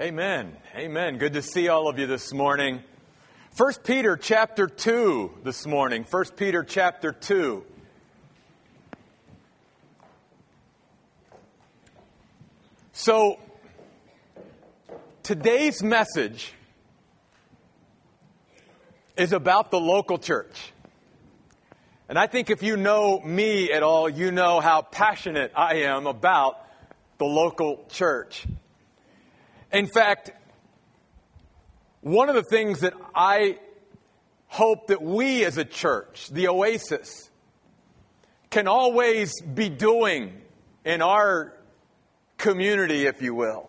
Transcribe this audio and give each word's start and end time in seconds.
Amen. 0.00 0.56
Amen. 0.74 1.18
Good 1.18 1.34
to 1.34 1.42
see 1.42 1.68
all 1.68 1.88
of 1.88 2.00
you 2.00 2.08
this 2.08 2.32
morning. 2.32 2.82
1 3.56 3.72
Peter 3.84 4.16
chapter 4.16 4.66
2 4.66 5.38
this 5.44 5.68
morning. 5.68 6.04
1 6.10 6.24
Peter 6.36 6.64
chapter 6.64 7.12
2. 7.12 7.64
So, 12.92 13.38
today's 15.22 15.80
message 15.80 16.52
is 19.16 19.32
about 19.32 19.70
the 19.70 19.78
local 19.78 20.18
church. 20.18 20.72
And 22.08 22.18
I 22.18 22.26
think 22.26 22.50
if 22.50 22.64
you 22.64 22.76
know 22.76 23.20
me 23.20 23.70
at 23.70 23.84
all, 23.84 24.08
you 24.08 24.32
know 24.32 24.58
how 24.58 24.82
passionate 24.82 25.52
I 25.54 25.82
am 25.82 26.08
about 26.08 26.56
the 27.18 27.26
local 27.26 27.84
church. 27.90 28.44
In 29.74 29.88
fact, 29.88 30.30
one 32.00 32.28
of 32.28 32.36
the 32.36 32.44
things 32.44 32.80
that 32.80 32.94
I 33.12 33.58
hope 34.46 34.86
that 34.86 35.02
we 35.02 35.44
as 35.44 35.58
a 35.58 35.64
church, 35.64 36.28
the 36.30 36.46
Oasis, 36.46 37.28
can 38.50 38.68
always 38.68 39.32
be 39.42 39.68
doing 39.68 40.40
in 40.84 41.02
our 41.02 41.54
community, 42.38 43.06
if 43.06 43.20
you 43.20 43.34
will, 43.34 43.68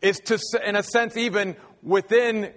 is 0.00 0.20
to, 0.20 0.40
in 0.66 0.74
a 0.74 0.82
sense, 0.82 1.18
even 1.18 1.54
within 1.82 2.50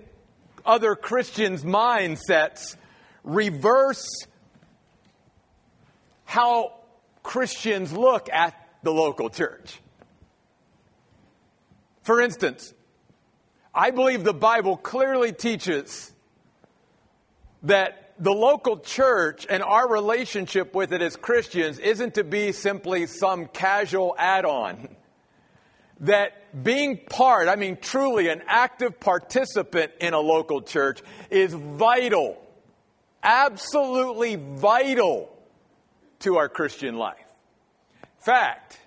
other 0.66 0.96
Christians' 0.96 1.66
mindsets, 1.66 2.78
reverse 3.26 4.08
how 6.24 6.76
Christians 7.24 7.92
look 7.92 8.30
at 8.32 8.56
the 8.84 8.94
local 8.94 9.30
church. 9.30 9.82
For 12.02 12.20
instance, 12.22 12.74
I 13.74 13.92
believe 13.92 14.24
the 14.24 14.34
Bible 14.34 14.78
clearly 14.78 15.32
teaches 15.32 16.12
that 17.64 18.14
the 18.20 18.32
local 18.32 18.78
church 18.78 19.48
and 19.50 19.64
our 19.64 19.88
relationship 19.88 20.76
with 20.76 20.94
it 20.94 21.02
as 21.02 21.16
Christians 21.16 21.80
isn't 21.80 22.16
to 22.16 22.24
be 22.24 22.52
simply 22.52 23.08
some 23.08 23.48
casual 23.48 24.16
add 24.18 24.46
on. 24.46 24.90
That 26.02 26.64
being 26.64 27.00
part, 27.10 27.48
I 27.48 27.56
mean 27.56 27.78
truly 27.80 28.28
an 28.30 28.42
active 28.48 29.00
participant 29.00 29.92
in 30.02 30.14
a 30.14 30.20
local 30.20 30.62
church, 30.62 31.02
is 31.30 31.54
vital, 31.54 32.42
absolutely 33.24 34.36
vital 34.36 35.30
to 36.20 36.38
our 36.38 36.50
Christian 36.50 36.98
life. 36.98 37.18
Fact, 38.20 38.78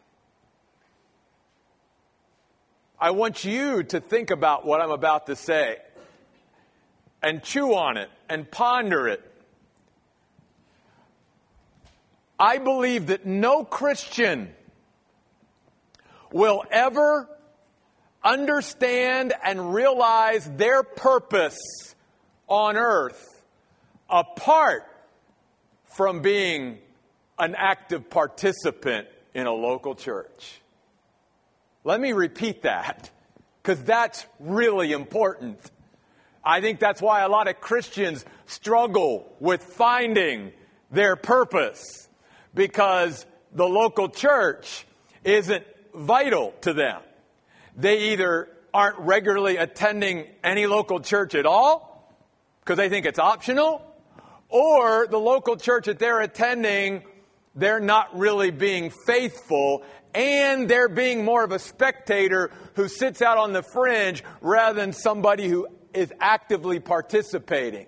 I 3.04 3.10
want 3.10 3.44
you 3.44 3.82
to 3.82 4.00
think 4.00 4.30
about 4.30 4.64
what 4.64 4.80
I'm 4.80 4.90
about 4.90 5.26
to 5.26 5.36
say 5.36 5.76
and 7.22 7.42
chew 7.42 7.74
on 7.74 7.98
it 7.98 8.08
and 8.30 8.50
ponder 8.50 9.08
it. 9.08 9.22
I 12.40 12.56
believe 12.56 13.08
that 13.08 13.26
no 13.26 13.62
Christian 13.62 14.54
will 16.32 16.64
ever 16.70 17.28
understand 18.22 19.34
and 19.44 19.74
realize 19.74 20.50
their 20.56 20.82
purpose 20.82 21.58
on 22.48 22.78
earth 22.78 23.42
apart 24.08 24.84
from 25.94 26.22
being 26.22 26.78
an 27.38 27.54
active 27.54 28.08
participant 28.08 29.08
in 29.34 29.46
a 29.46 29.52
local 29.52 29.94
church. 29.94 30.62
Let 31.86 32.00
me 32.00 32.12
repeat 32.12 32.62
that 32.62 33.10
because 33.62 33.82
that's 33.84 34.24
really 34.40 34.92
important. 34.92 35.58
I 36.42 36.62
think 36.62 36.80
that's 36.80 37.02
why 37.02 37.20
a 37.20 37.28
lot 37.28 37.46
of 37.46 37.60
Christians 37.60 38.24
struggle 38.46 39.34
with 39.38 39.62
finding 39.62 40.52
their 40.90 41.14
purpose 41.14 42.08
because 42.54 43.26
the 43.52 43.66
local 43.66 44.08
church 44.08 44.86
isn't 45.24 45.64
vital 45.94 46.54
to 46.62 46.72
them. 46.72 47.02
They 47.76 48.12
either 48.12 48.48
aren't 48.72 48.98
regularly 49.00 49.58
attending 49.58 50.26
any 50.42 50.66
local 50.66 51.00
church 51.00 51.34
at 51.34 51.44
all 51.44 52.14
because 52.60 52.78
they 52.78 52.88
think 52.88 53.04
it's 53.04 53.18
optional, 53.18 53.84
or 54.48 55.06
the 55.06 55.18
local 55.18 55.56
church 55.56 55.84
that 55.84 55.98
they're 55.98 56.20
attending, 56.20 57.02
they're 57.54 57.80
not 57.80 58.18
really 58.18 58.50
being 58.50 58.90
faithful 58.90 59.82
and 60.14 60.68
they're 60.68 60.88
being 60.88 61.24
more 61.24 61.44
of 61.44 61.52
a 61.52 61.58
spectator 61.58 62.50
who 62.74 62.88
sits 62.88 63.20
out 63.20 63.38
on 63.38 63.52
the 63.52 63.62
fringe 63.62 64.22
rather 64.40 64.80
than 64.80 64.92
somebody 64.92 65.48
who 65.48 65.66
is 65.92 66.12
actively 66.20 66.80
participating. 66.80 67.86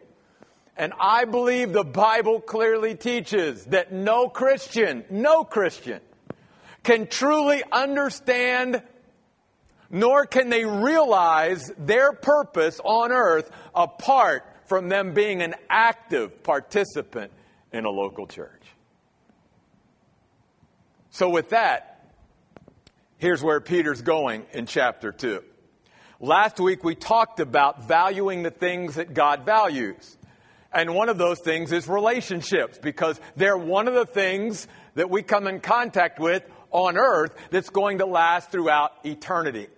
And 0.77 0.93
I 1.01 1.25
believe 1.25 1.73
the 1.73 1.85
Bible 1.85 2.41
clearly 2.41 2.95
teaches 2.95 3.65
that 3.67 3.93
no 3.93 4.29
Christian, 4.29 5.05
no 5.09 5.45
Christian 5.45 6.01
can 6.83 7.07
truly 7.07 7.63
understand 7.73 8.83
nor 9.89 10.27
can 10.27 10.51
they 10.51 10.65
realize 10.65 11.73
their 11.79 12.13
purpose 12.13 12.81
on 12.85 13.13
earth 13.13 13.51
apart 13.75 14.45
from 14.67 14.89
them 14.89 15.15
being 15.15 15.43
an 15.43 15.55
active 15.71 16.43
participant 16.43 17.31
in 17.73 17.85
a 17.85 17.91
local 17.91 18.27
church. 18.27 18.63
So, 21.11 21.31
with 21.31 21.51
that, 21.51 21.96
Here's 23.19 23.43
where 23.43 23.63
Peter's 23.63 24.03
going 24.03 24.45
in 24.53 24.67
chapter 24.67 25.11
2. 25.11 25.43
Last 26.21 26.61
week 26.61 26.85
we 26.85 26.95
talked 26.95 27.41
about 27.41 27.89
valuing 27.89 28.43
the 28.43 28.51
things 28.51 28.97
that 28.97 29.15
God 29.15 29.47
values. 29.47 30.19
And 30.71 30.95
one 30.95 31.09
of 31.09 31.17
those 31.17 31.39
things 31.39 31.73
is 31.73 31.89
relationships 31.89 32.77
because 32.77 33.19
they're 33.35 33.57
one 33.57 33.89
of 33.89 33.95
the 33.95 34.05
things 34.05 34.69
that 34.97 35.09
we 35.09 35.23
come 35.23 35.47
in 35.47 35.61
contact 35.61 36.19
with 36.21 36.43
on 36.71 36.99
earth 36.99 37.35
that's 37.51 37.71
going 37.71 37.99
to 37.99 38.07
last 38.07 38.51
throughout 38.51 38.93
eternity. 39.03 39.69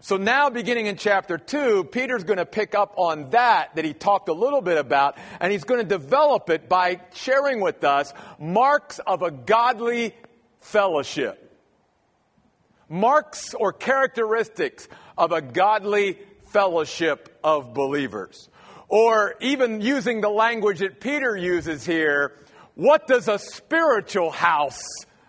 So 0.00 0.18
now 0.18 0.50
beginning 0.50 0.84
in 0.84 0.96
chapter 0.96 1.38
2, 1.38 1.84
Peter's 1.84 2.24
going 2.24 2.40
to 2.40 2.44
pick 2.44 2.74
up 2.74 2.92
on 2.98 3.30
that 3.30 3.74
that 3.74 3.86
he 3.86 3.94
talked 3.94 4.28
a 4.28 4.34
little 4.34 4.60
bit 4.60 4.76
about 4.76 5.16
and 5.40 5.50
he's 5.50 5.64
going 5.64 5.80
to 5.80 5.88
develop 5.88 6.50
it 6.50 6.68
by 6.68 7.00
sharing 7.14 7.62
with 7.62 7.84
us 7.84 8.12
marks 8.38 8.98
of 8.98 9.22
a 9.22 9.30
godly 9.30 10.14
fellowship 10.58 11.41
marks 12.92 13.54
or 13.54 13.72
characteristics 13.72 14.86
of 15.16 15.32
a 15.32 15.40
godly 15.40 16.18
fellowship 16.50 17.38
of 17.42 17.72
believers. 17.72 18.50
Or 18.88 19.34
even 19.40 19.80
using 19.80 20.20
the 20.20 20.28
language 20.28 20.80
that 20.80 21.00
Peter 21.00 21.34
uses 21.34 21.86
here, 21.86 22.36
what 22.74 23.06
does 23.06 23.26
a 23.28 23.38
spiritual 23.38 24.30
house 24.30 24.82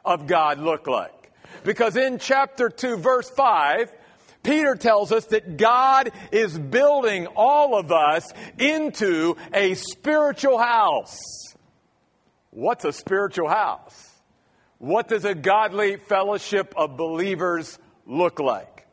of 0.04 0.28
God 0.28 0.60
look 0.60 0.86
like? 0.88 1.32
Because 1.64 1.96
in 1.96 2.20
chapter 2.20 2.70
2, 2.70 2.98
verse 2.98 3.30
5, 3.30 3.94
Peter 4.44 4.76
tells 4.76 5.14
us 5.14 5.26
that 5.28 5.56
God 5.56 6.12
is 6.34 6.60
building 6.60 7.28
all 7.28 7.80
of 7.80 7.94
us 7.94 8.30
into 8.60 9.38
a 9.54 9.76
spiritual 9.76 10.58
house. 10.58 11.18
What's 12.50 12.84
a 12.84 12.92
spiritual 12.92 13.48
house? 13.48 14.13
What 14.84 15.08
does 15.08 15.24
a 15.24 15.34
godly 15.34 15.96
fellowship 15.96 16.74
of 16.76 16.98
believers 16.98 17.80
look 18.06 18.42
like? 18.42 18.86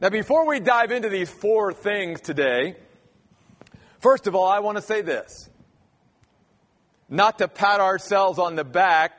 Now, 0.00 0.08
before 0.08 0.46
we 0.46 0.60
dive 0.60 0.92
into 0.92 1.10
these 1.10 1.28
four 1.28 1.74
things 1.74 2.22
today, 2.22 2.76
first 3.98 4.26
of 4.26 4.34
all, 4.34 4.48
I 4.48 4.60
want 4.60 4.78
to 4.78 4.82
say 4.82 5.02
this. 5.02 5.50
Not 7.10 7.36
to 7.40 7.48
pat 7.48 7.80
ourselves 7.80 8.38
on 8.38 8.56
the 8.56 8.64
back 8.64 9.12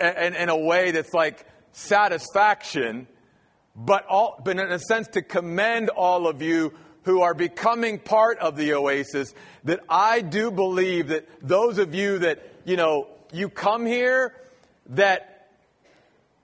in, 0.00 0.48
a 0.48 0.58
way 0.58 0.90
that's 0.90 1.14
like 1.14 1.46
satisfaction, 1.70 3.06
but, 3.76 4.04
all, 4.06 4.42
but 4.44 4.58
in 4.58 4.72
a 4.72 4.80
sense 4.80 5.06
to 5.12 5.22
commend 5.22 5.90
all 5.90 6.26
of 6.26 6.42
you 6.42 6.72
who 7.04 7.22
are 7.22 7.34
becoming 7.34 8.00
part 8.00 8.40
of 8.40 8.56
the 8.56 8.74
oasis 8.74 9.32
that 9.62 9.78
I 9.88 10.22
do 10.22 10.50
believe 10.50 11.06
that 11.06 11.28
those 11.40 11.78
of 11.78 11.94
you 11.94 12.18
that, 12.18 12.42
you 12.64 12.76
know, 12.76 13.06
you 13.32 13.48
come 13.48 13.86
here 13.86 14.34
that 14.90 15.48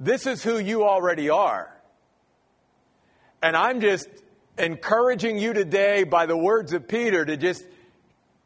this 0.01 0.27
is 0.27 0.43
who 0.43 0.59
you 0.59 0.85
already 0.85 1.31
are. 1.31 1.73
And 3.43 3.57
I'm 3.57 3.81
just 3.81 4.09
encouraging 4.59 5.39
you 5.39 5.53
today 5.53 6.05
by 6.05 6.27
the 6.27 6.37
words 6.37 6.73
of 6.73 6.89
Peter 6.89 7.25
to 7.25 7.37
just 7.37 7.65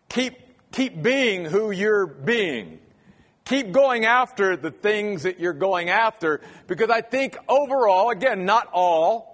keep, 0.08 0.34
keep 0.72 1.02
being 1.02 1.44
who 1.44 1.70
you're 1.70 2.06
being. 2.06 2.80
Keep 3.44 3.72
going 3.72 4.04
after 4.04 4.56
the 4.56 4.70
things 4.70 5.22
that 5.24 5.40
you're 5.40 5.52
going 5.52 5.88
after 5.88 6.40
because 6.66 6.90
I 6.90 7.00
think 7.00 7.36
overall, 7.48 8.10
again, 8.10 8.44
not 8.44 8.68
all, 8.72 9.30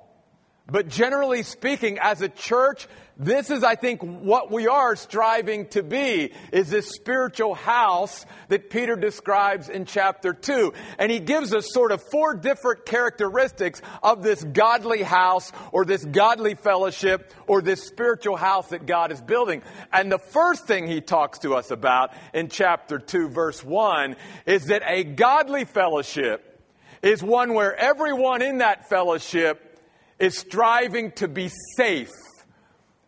But 0.68 0.88
generally 0.88 1.42
speaking, 1.42 1.98
as 2.00 2.22
a 2.22 2.28
church, 2.28 2.88
this 3.18 3.50
is, 3.50 3.64
I 3.64 3.76
think, 3.76 4.02
what 4.02 4.50
we 4.50 4.68
are 4.68 4.94
striving 4.94 5.68
to 5.68 5.82
be, 5.82 6.34
is 6.52 6.68
this 6.68 6.90
spiritual 6.90 7.54
house 7.54 8.26
that 8.48 8.68
Peter 8.68 8.94
describes 8.94 9.70
in 9.70 9.86
chapter 9.86 10.34
2. 10.34 10.74
And 10.98 11.10
he 11.10 11.20
gives 11.20 11.54
us 11.54 11.72
sort 11.72 11.92
of 11.92 12.02
four 12.02 12.34
different 12.34 12.84
characteristics 12.84 13.80
of 14.02 14.22
this 14.22 14.44
godly 14.44 15.02
house 15.02 15.50
or 15.72 15.86
this 15.86 16.04
godly 16.04 16.56
fellowship 16.56 17.32
or 17.46 17.62
this 17.62 17.84
spiritual 17.84 18.36
house 18.36 18.68
that 18.68 18.84
God 18.84 19.10
is 19.10 19.22
building. 19.22 19.62
And 19.90 20.12
the 20.12 20.18
first 20.18 20.66
thing 20.66 20.86
he 20.86 21.00
talks 21.00 21.38
to 21.38 21.54
us 21.54 21.70
about 21.70 22.10
in 22.34 22.48
chapter 22.48 22.98
2, 22.98 23.30
verse 23.30 23.64
1, 23.64 24.16
is 24.44 24.66
that 24.66 24.82
a 24.86 25.04
godly 25.04 25.64
fellowship 25.64 26.60
is 27.00 27.22
one 27.22 27.54
where 27.54 27.74
everyone 27.74 28.42
in 28.42 28.58
that 28.58 28.90
fellowship 28.90 29.80
is 30.18 30.36
striving 30.36 31.12
to 31.12 31.28
be 31.28 31.50
safe 31.76 32.10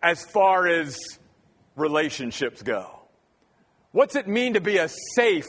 as 0.03 0.25
far 0.25 0.67
as 0.67 0.99
relationships 1.77 2.63
go. 2.63 2.99
What's 3.93 4.17
it 4.17 4.29
mean 4.29 4.55
to 4.55 4.61
be 4.61 4.77
a 4.79 4.89
safe 5.17 5.47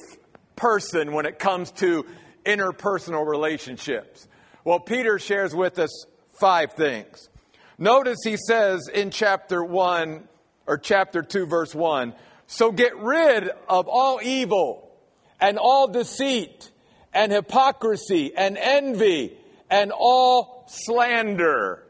person 0.56 1.12
when 1.12 1.26
it 1.26 1.40
comes 1.40 1.72
to 1.74 2.06
interpersonal 2.46 3.28
relationships? 3.28 4.28
Well, 4.64 4.80
Peter 4.80 5.20
shares 5.20 5.56
with 5.56 5.80
us 5.80 6.06
five 6.40 6.74
things. 6.74 7.30
Notice 7.78 8.18
he 8.24 8.38
says 8.38 8.88
in 8.94 9.10
chapter 9.12 9.64
1 9.64 10.28
or 10.68 10.78
chapter 10.78 11.22
2, 11.22 11.46
verse 11.46 11.74
1 11.74 12.14
So 12.48 12.72
get 12.72 12.98
rid 12.98 13.50
of 13.68 13.88
all 13.88 14.20
evil 14.22 14.92
and 15.40 15.58
all 15.58 15.88
deceit 15.88 16.72
and 17.14 17.32
hypocrisy 17.32 18.36
and 18.36 18.58
envy 18.58 19.38
and 19.70 19.92
all 19.96 20.66
slander. 20.68 21.84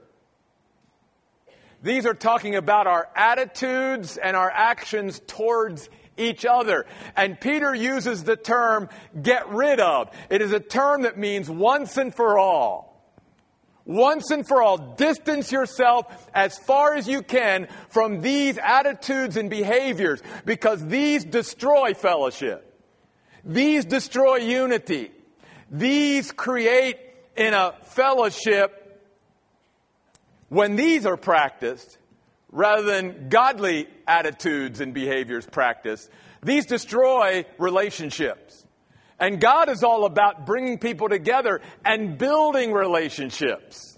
These 1.82 2.06
are 2.06 2.14
talking 2.14 2.56
about 2.56 2.88
our 2.88 3.08
attitudes 3.16 4.18
and 4.18 4.36
our 4.36 4.52
actions 4.52 5.22
towards 5.28 5.90
each 6.18 6.46
other. 6.46 6.86
And 7.16 7.40
Peter 7.40 7.74
uses 7.74 8.24
the 8.24 8.36
term 8.36 8.90
get 9.22 9.50
rid 9.50 9.80
of. 9.80 10.10
It 10.30 10.42
is 10.42 10.52
a 10.52 10.60
term 10.60 11.04
that 11.04 11.18
means 11.18 11.50
once 11.50 11.98
and 11.98 12.14
for 12.14 12.38
all. 12.38 12.90
Once 13.86 14.30
and 14.30 14.48
for 14.48 14.62
all, 14.62 14.78
distance 14.78 15.52
yourself 15.52 16.06
as 16.34 16.58
far 16.60 16.94
as 16.94 17.08
you 17.08 17.24
can 17.24 17.68
from 17.90 18.22
these 18.22 18.60
attitudes 18.60 19.36
and 19.36 19.50
behaviors 19.50 20.22
because 20.46 20.86
these 20.86 21.26
destroy 21.26 21.96
fellowship. 21.96 22.66
These 23.44 23.86
destroy 23.86 24.38
unity. 24.38 25.12
These 25.72 26.32
create 26.32 27.00
in 27.36 27.54
a 27.54 27.74
fellowship 27.84 28.79
when 30.50 30.76
these 30.76 31.06
are 31.06 31.18
practiced, 31.18 31.98
rather 32.52 32.84
than 32.84 33.30
godly 33.30 33.88
attitudes 34.08 34.82
and 34.82 34.94
behaviors 34.94 35.46
practiced, 35.46 36.10
these 36.44 36.66
destroy 36.66 37.46
relationships. 37.58 38.66
And 39.20 39.40
God 39.42 39.70
is 39.70 39.84
all 39.84 40.06
about 40.06 40.46
bringing 40.46 40.80
people 40.80 41.10
together 41.10 41.62
and 41.84 42.18
building 42.18 42.72
relationships. 42.72 43.98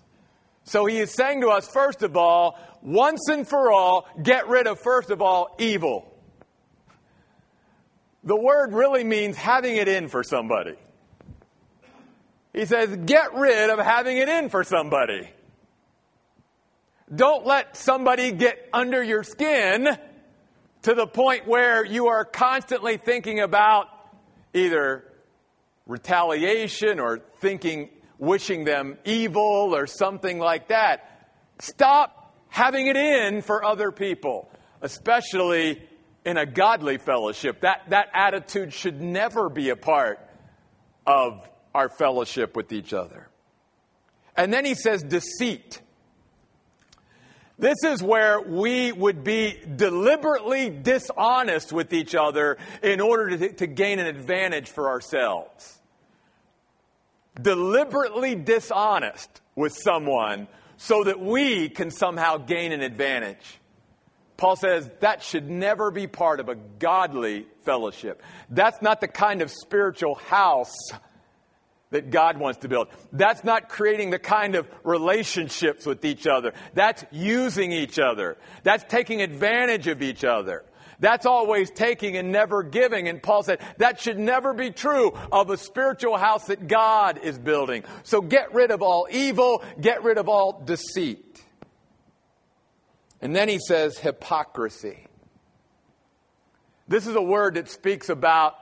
So 0.63 0.85
he 0.85 0.97
is 0.97 1.11
saying 1.11 1.41
to 1.41 1.49
us, 1.49 1.67
first 1.67 2.01
of 2.01 2.17
all, 2.17 2.57
once 2.81 3.27
and 3.29 3.47
for 3.47 3.71
all, 3.71 4.07
get 4.21 4.47
rid 4.47 4.67
of, 4.67 4.79
first 4.79 5.11
of 5.11 5.21
all, 5.21 5.55
evil. 5.59 6.07
The 8.23 8.35
word 8.35 8.73
really 8.73 9.03
means 9.03 9.37
having 9.37 9.75
it 9.77 9.87
in 9.87 10.07
for 10.07 10.23
somebody. 10.23 10.75
He 12.53 12.65
says, 12.65 12.95
get 13.05 13.33
rid 13.33 13.69
of 13.69 13.79
having 13.79 14.17
it 14.17 14.27
in 14.27 14.49
for 14.49 14.63
somebody. 14.63 15.29
Don't 17.13 17.45
let 17.45 17.75
somebody 17.75 18.31
get 18.31 18.69
under 18.71 19.03
your 19.03 19.23
skin 19.23 19.97
to 20.83 20.93
the 20.93 21.05
point 21.05 21.47
where 21.47 21.85
you 21.85 22.07
are 22.07 22.23
constantly 22.23 22.97
thinking 22.97 23.41
about 23.41 23.87
either 24.53 25.03
retaliation 25.85 26.99
or 26.99 27.19
thinking, 27.39 27.89
wishing 28.17 28.63
them 28.63 28.97
evil 29.03 29.75
or 29.75 29.87
something 29.87 30.39
like 30.39 30.69
that. 30.69 31.29
Stop 31.59 32.33
having 32.47 32.87
it 32.87 32.95
in 32.95 33.41
for 33.41 33.63
other 33.63 33.91
people, 33.91 34.49
especially 34.81 35.81
in 36.23 36.37
a 36.37 36.45
godly 36.45 36.97
fellowship. 36.97 37.61
That, 37.61 37.89
that 37.89 38.07
attitude 38.13 38.73
should 38.73 39.01
never 39.01 39.49
be 39.49 39.69
a 39.69 39.75
part 39.75 40.19
of 41.05 41.47
our 41.75 41.89
fellowship 41.89 42.55
with 42.55 42.71
each 42.71 42.93
other. 42.93 43.27
And 44.35 44.53
then 44.53 44.63
he 44.63 44.75
says 44.75 45.03
deceit. 45.03 45.80
This 47.61 47.83
is 47.83 48.01
where 48.01 48.41
we 48.41 48.91
would 48.91 49.23
be 49.23 49.55
deliberately 49.75 50.71
dishonest 50.71 51.71
with 51.71 51.93
each 51.93 52.15
other 52.15 52.57
in 52.81 52.99
order 52.99 53.37
to, 53.37 53.53
to 53.53 53.67
gain 53.67 53.99
an 53.99 54.07
advantage 54.07 54.67
for 54.67 54.89
ourselves. 54.89 55.79
Deliberately 57.39 58.33
dishonest 58.33 59.41
with 59.55 59.73
someone 59.73 60.47
so 60.77 61.03
that 61.03 61.19
we 61.19 61.69
can 61.69 61.91
somehow 61.91 62.37
gain 62.37 62.71
an 62.71 62.81
advantage. 62.81 63.59
Paul 64.37 64.55
says 64.55 64.89
that 65.01 65.21
should 65.21 65.47
never 65.47 65.91
be 65.91 66.07
part 66.07 66.39
of 66.39 66.49
a 66.49 66.55
godly 66.55 67.45
fellowship. 67.61 68.23
That's 68.49 68.81
not 68.81 69.01
the 69.01 69.07
kind 69.07 69.43
of 69.43 69.51
spiritual 69.51 70.15
house 70.15 70.75
that 71.91 72.09
God 72.09 72.37
wants 72.37 72.59
to 72.59 72.67
build. 72.67 72.87
That's 73.11 73.43
not 73.43 73.69
creating 73.69 74.09
the 74.09 74.19
kind 74.19 74.55
of 74.55 74.67
relationships 74.83 75.85
with 75.85 76.03
each 76.03 76.25
other. 76.25 76.53
That's 76.73 77.03
using 77.11 77.71
each 77.71 77.99
other. 77.99 78.37
That's 78.63 78.83
taking 78.85 79.21
advantage 79.21 79.87
of 79.87 80.01
each 80.01 80.23
other. 80.23 80.63
That's 80.99 81.25
always 81.25 81.71
taking 81.71 82.15
and 82.15 82.31
never 82.31 82.63
giving. 82.63 83.07
And 83.07 83.21
Paul 83.21 83.43
said 83.43 83.59
that 83.77 83.99
should 83.99 84.19
never 84.19 84.53
be 84.53 84.69
true 84.71 85.13
of 85.31 85.49
a 85.49 85.57
spiritual 85.57 86.15
house 86.15 86.45
that 86.45 86.67
God 86.67 87.19
is 87.23 87.37
building. 87.37 87.83
So 88.03 88.21
get 88.21 88.53
rid 88.53 88.71
of 88.71 88.81
all 88.81 89.07
evil, 89.11 89.63
get 89.79 90.03
rid 90.03 90.17
of 90.17 90.29
all 90.29 90.61
deceit. 90.63 91.43
And 93.19 93.35
then 93.35 93.49
he 93.49 93.59
says 93.59 93.97
hypocrisy. 93.97 95.07
This 96.87 97.07
is 97.07 97.15
a 97.15 97.21
word 97.21 97.55
that 97.55 97.69
speaks 97.69 98.09
about 98.09 98.55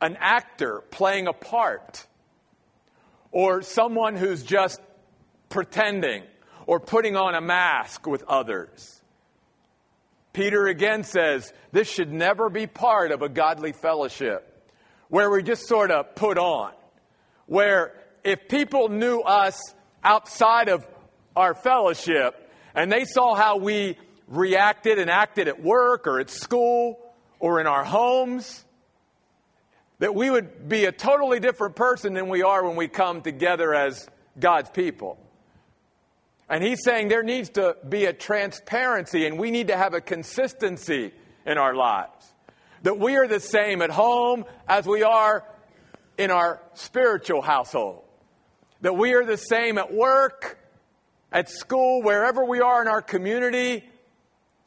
an 0.00 0.16
actor 0.20 0.82
playing 0.90 1.26
a 1.26 1.32
part 1.32 2.06
or 3.34 3.62
someone 3.62 4.14
who's 4.14 4.44
just 4.44 4.80
pretending 5.48 6.22
or 6.66 6.78
putting 6.78 7.16
on 7.16 7.34
a 7.34 7.40
mask 7.40 8.06
with 8.06 8.22
others. 8.28 9.02
Peter 10.32 10.68
again 10.68 11.02
says 11.02 11.52
this 11.72 11.90
should 11.90 12.12
never 12.12 12.48
be 12.48 12.68
part 12.68 13.10
of 13.10 13.22
a 13.22 13.28
godly 13.28 13.72
fellowship 13.72 14.72
where 15.08 15.30
we 15.30 15.42
just 15.42 15.66
sort 15.66 15.90
of 15.90 16.14
put 16.14 16.38
on. 16.38 16.72
Where 17.46 17.92
if 18.22 18.48
people 18.48 18.88
knew 18.88 19.18
us 19.20 19.60
outside 20.04 20.68
of 20.68 20.86
our 21.34 21.54
fellowship 21.54 22.50
and 22.72 22.90
they 22.90 23.04
saw 23.04 23.34
how 23.34 23.56
we 23.56 23.98
reacted 24.28 25.00
and 25.00 25.10
acted 25.10 25.48
at 25.48 25.60
work 25.60 26.06
or 26.06 26.20
at 26.20 26.30
school 26.30 27.00
or 27.40 27.60
in 27.60 27.66
our 27.66 27.84
homes, 27.84 28.63
that 30.04 30.14
we 30.14 30.28
would 30.28 30.68
be 30.68 30.84
a 30.84 30.92
totally 30.92 31.40
different 31.40 31.76
person 31.76 32.12
than 32.12 32.28
we 32.28 32.42
are 32.42 32.62
when 32.62 32.76
we 32.76 32.88
come 32.88 33.22
together 33.22 33.74
as 33.74 34.06
God's 34.38 34.68
people. 34.68 35.16
And 36.46 36.62
he's 36.62 36.84
saying 36.84 37.08
there 37.08 37.22
needs 37.22 37.48
to 37.52 37.78
be 37.88 38.04
a 38.04 38.12
transparency 38.12 39.24
and 39.24 39.38
we 39.38 39.50
need 39.50 39.68
to 39.68 39.76
have 39.78 39.94
a 39.94 40.02
consistency 40.02 41.14
in 41.46 41.56
our 41.56 41.74
lives. 41.74 42.34
That 42.82 42.98
we 42.98 43.16
are 43.16 43.26
the 43.26 43.40
same 43.40 43.80
at 43.80 43.88
home 43.88 44.44
as 44.68 44.86
we 44.86 45.02
are 45.02 45.42
in 46.18 46.30
our 46.30 46.60
spiritual 46.74 47.40
household. 47.40 48.02
That 48.82 48.98
we 48.98 49.14
are 49.14 49.24
the 49.24 49.38
same 49.38 49.78
at 49.78 49.90
work, 49.90 50.58
at 51.32 51.48
school, 51.48 52.02
wherever 52.02 52.44
we 52.44 52.60
are 52.60 52.82
in 52.82 52.88
our 52.88 53.00
community, 53.00 53.88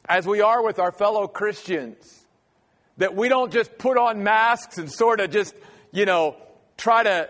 as 0.04 0.26
we 0.26 0.40
are 0.40 0.64
with 0.64 0.80
our 0.80 0.90
fellow 0.90 1.28
Christians. 1.28 2.26
That 2.98 3.14
we 3.14 3.28
don't 3.28 3.52
just 3.52 3.78
put 3.78 3.96
on 3.96 4.22
masks 4.22 4.78
and 4.78 4.90
sort 4.90 5.20
of 5.20 5.30
just, 5.30 5.54
you 5.92 6.04
know, 6.04 6.36
try 6.76 7.02
to 7.02 7.28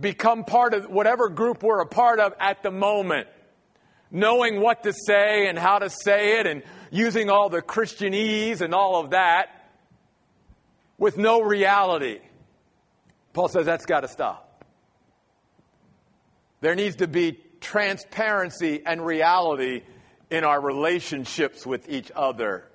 become 0.00 0.44
part 0.44 0.74
of 0.74 0.88
whatever 0.88 1.28
group 1.28 1.62
we're 1.62 1.80
a 1.80 1.86
part 1.86 2.18
of 2.18 2.34
at 2.40 2.62
the 2.62 2.70
moment. 2.70 3.28
Knowing 4.10 4.60
what 4.60 4.82
to 4.82 4.92
say 4.92 5.46
and 5.48 5.58
how 5.58 5.78
to 5.78 5.88
say 5.88 6.38
it 6.38 6.46
and 6.46 6.62
using 6.90 7.30
all 7.30 7.48
the 7.48 7.62
Christianese 7.62 8.60
and 8.60 8.74
all 8.74 9.00
of 9.00 9.10
that 9.10 9.48
with 10.98 11.16
no 11.16 11.40
reality. 11.40 12.20
Paul 13.32 13.48
says 13.48 13.66
that's 13.66 13.86
got 13.86 14.00
to 14.00 14.08
stop. 14.08 14.64
There 16.60 16.74
needs 16.74 16.96
to 16.96 17.08
be 17.08 17.40
transparency 17.60 18.82
and 18.84 19.04
reality 19.04 19.82
in 20.30 20.44
our 20.44 20.60
relationships 20.60 21.66
with 21.66 21.88
each 21.88 22.12
other. 22.14 22.68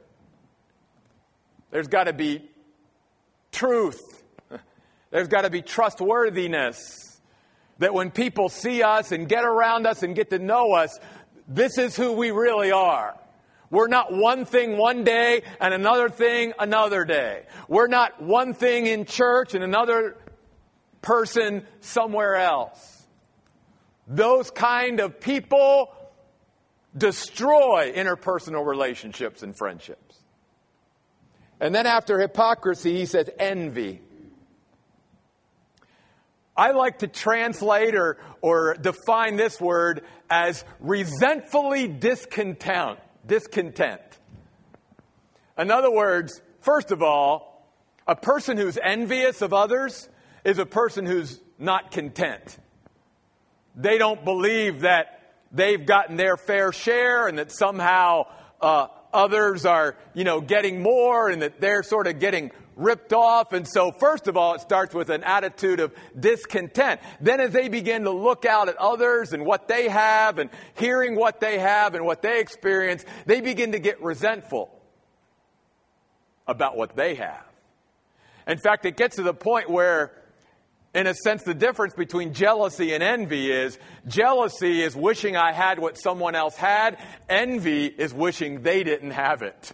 There's 1.72 1.88
got 1.88 2.06
to 2.06 2.14
be 2.14 2.50
truth. 3.52 4.24
There's 5.12 5.28
got 5.28 5.42
to 5.42 5.50
be 5.50 5.62
trustworthiness. 5.62 7.20
That 7.80 7.94
when 7.94 8.12
people 8.12 8.50
see 8.50 8.82
us 8.82 9.12
and 9.12 9.30
get 9.30 9.44
around 9.44 9.86
us 9.86 10.02
and 10.02 10.16
get 10.16 10.32
to 10.32 10.40
know 10.40 10.74
us, 10.74 10.98
this 11.48 11.78
is 11.78 11.96
who 11.96 12.14
we 12.14 12.32
really 12.32 12.72
are. 12.72 13.16
We're 13.70 13.88
not 13.88 14.14
one 14.14 14.46
thing 14.46 14.78
one 14.78 15.04
day 15.04 15.44
and 15.60 15.74
another 15.74 16.10
thing 16.10 16.54
another 16.58 17.04
day. 17.06 17.44
We're 17.68 17.88
not 17.88 18.22
one 18.22 18.54
thing 18.54 18.88
in 18.88 19.06
church 19.06 19.54
and 19.54 19.64
another 19.64 20.18
person 21.02 21.68
somewhere 21.82 22.36
else. 22.36 23.06
Those 24.08 24.52
kind 24.52 25.02
of 25.02 25.20
people 25.20 25.94
destroy 26.98 27.92
interpersonal 27.94 28.66
relationships 28.66 29.44
and 29.44 29.56
friendships. 29.56 30.07
And 31.60 31.74
then 31.74 31.86
after 31.86 32.20
hypocrisy, 32.20 32.96
he 32.98 33.06
says 33.06 33.30
envy. 33.40 34.02
I 36.56 36.72
like 36.72 37.00
to 37.00 37.08
translate 37.08 37.96
or, 37.96 38.18
or 38.42 38.76
define 38.76 39.36
this 39.36 39.62
word 39.62 40.04
as 40.30 40.66
resentfully 40.80 41.88
discontent. 41.88 43.00
Discontent. 43.26 44.02
In 45.58 45.72
other 45.72 45.92
words, 45.92 46.42
first 46.62 46.92
of 46.92 47.04
all, 47.04 47.68
a 48.08 48.16
person 48.16 48.58
who's 48.58 48.78
envious 48.82 49.42
of 49.42 49.54
others 49.54 50.08
is 50.44 50.60
a 50.60 50.66
person 50.66 51.06
who's 51.06 51.40
not 51.60 51.92
content. 51.92 52.58
They 53.76 53.98
don't 53.98 54.24
believe 54.24 54.82
that 54.82 55.36
they've 55.52 55.86
gotten 55.86 56.16
their 56.16 56.38
fair 56.38 56.72
share 56.72 57.28
and 57.28 57.38
that 57.38 57.52
somehow 57.52 58.28
uh, 58.62 58.88
others 59.14 59.66
are, 59.66 59.96
you 60.14 60.24
know, 60.24 60.42
getting 60.42 60.82
more 60.82 61.30
and 61.30 61.42
that 61.42 61.60
they're 61.60 61.84
sort 61.84 62.08
of 62.08 62.20
getting 62.20 62.52
ripped 62.76 63.12
off. 63.12 63.54
And 63.54 63.68
so, 63.68 63.92
first 63.92 64.28
of 64.28 64.38
all, 64.38 64.54
it 64.54 64.62
starts 64.62 64.94
with 64.94 65.10
an 65.10 65.24
attitude 65.24 65.80
of 65.80 65.94
discontent. 66.18 67.02
Then, 67.20 67.40
as 67.40 67.52
they 67.52 67.70
begin 67.70 68.04
to 68.04 68.12
look 68.12 68.46
out 68.46 68.70
at 68.70 68.78
others 68.78 69.34
and 69.34 69.46
what 69.46 69.68
they 69.68 69.90
have 69.90 70.38
and 70.40 70.50
hearing 70.76 71.16
what 71.16 71.40
they 71.40 71.60
have 71.60 71.96
and 71.96 72.06
what 72.06 72.22
they 72.22 72.40
experience, 72.40 73.04
they 73.26 73.42
begin 73.42 73.74
to 73.74 73.80
get 73.80 74.02
resentful 74.02 74.72
about 76.48 76.78
what 76.78 76.96
they 76.96 77.16
have. 77.16 77.44
In 78.48 78.58
fact, 78.58 78.86
it 78.86 78.96
gets 78.96 79.18
to 79.18 79.24
the 79.24 79.34
point 79.34 79.70
where 79.70 80.12
in 80.98 81.06
a 81.06 81.14
sense, 81.14 81.44
the 81.44 81.54
difference 81.54 81.94
between 81.94 82.34
jealousy 82.34 82.92
and 82.92 83.04
envy 83.04 83.52
is 83.52 83.78
jealousy 84.08 84.82
is 84.82 84.96
wishing 84.96 85.38
I 85.38 85.52
had 85.52 85.78
what 85.78 85.96
someone 85.96 86.34
else 86.34 86.56
had, 86.56 86.98
envy 87.30 87.86
is 87.86 88.16
wishing 88.16 88.64
they 88.64 88.84
didn't 88.84 89.12
have 89.12 89.44
it. 89.44 89.74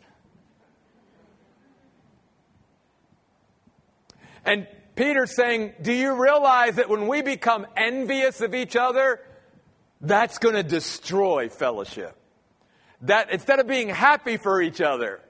And 4.45 4.67
Peter's 4.97 5.33
saying, 5.33 5.75
Do 5.81 5.93
you 5.93 6.21
realize 6.21 6.75
that 6.75 6.89
when 6.89 7.07
we 7.07 7.21
become 7.21 7.67
envious 7.77 8.41
of 8.41 8.53
each 8.53 8.75
other, 8.75 9.21
that's 10.01 10.39
going 10.39 10.55
to 10.55 10.63
destroy 10.63 11.47
fellowship? 11.47 12.17
That 13.03 13.31
instead 13.31 13.61
of 13.61 13.67
being 13.67 13.87
happy 13.87 14.35
for 14.35 14.61
each 14.61 14.81
other, 14.81 15.21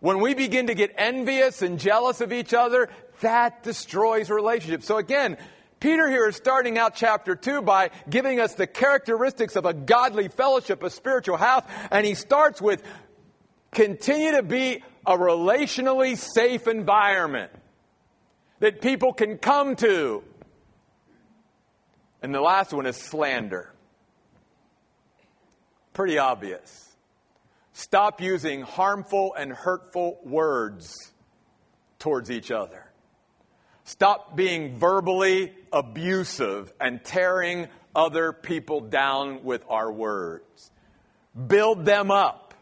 when 0.00 0.20
we 0.20 0.32
begin 0.32 0.68
to 0.68 0.74
get 0.74 0.94
envious 0.96 1.60
and 1.60 1.78
jealous 1.78 2.22
of 2.22 2.32
each 2.32 2.54
other, 2.54 2.88
that 3.20 3.62
destroys 3.62 4.30
relationships. 4.30 4.86
So 4.86 4.96
again, 4.96 5.36
Peter 5.80 6.08
here 6.08 6.28
is 6.28 6.36
starting 6.36 6.76
out 6.76 6.94
chapter 6.96 7.36
2 7.36 7.62
by 7.62 7.90
giving 8.10 8.40
us 8.40 8.54
the 8.54 8.66
characteristics 8.66 9.54
of 9.54 9.64
a 9.64 9.72
godly 9.72 10.28
fellowship, 10.28 10.82
a 10.82 10.90
spiritual 10.90 11.36
house, 11.36 11.64
and 11.90 12.04
he 12.04 12.14
starts 12.14 12.60
with 12.60 12.82
continue 13.70 14.32
to 14.32 14.42
be 14.42 14.82
a 15.06 15.16
relationally 15.16 16.16
safe 16.16 16.66
environment 16.66 17.52
that 18.58 18.80
people 18.80 19.12
can 19.12 19.38
come 19.38 19.76
to. 19.76 20.24
And 22.22 22.34
the 22.34 22.40
last 22.40 22.72
one 22.72 22.86
is 22.86 22.96
slander. 22.96 23.72
Pretty 25.92 26.18
obvious. 26.18 26.96
Stop 27.72 28.20
using 28.20 28.62
harmful 28.62 29.34
and 29.34 29.52
hurtful 29.52 30.18
words 30.24 30.92
towards 32.00 32.30
each 32.30 32.50
other. 32.50 32.84
Stop 33.88 34.36
being 34.36 34.76
verbally 34.76 35.50
abusive 35.72 36.70
and 36.78 37.02
tearing 37.02 37.68
other 37.96 38.34
people 38.34 38.82
down 38.82 39.44
with 39.44 39.64
our 39.66 39.90
words. 39.90 40.70
Build 41.46 41.86
them 41.86 42.10
up. 42.10 42.52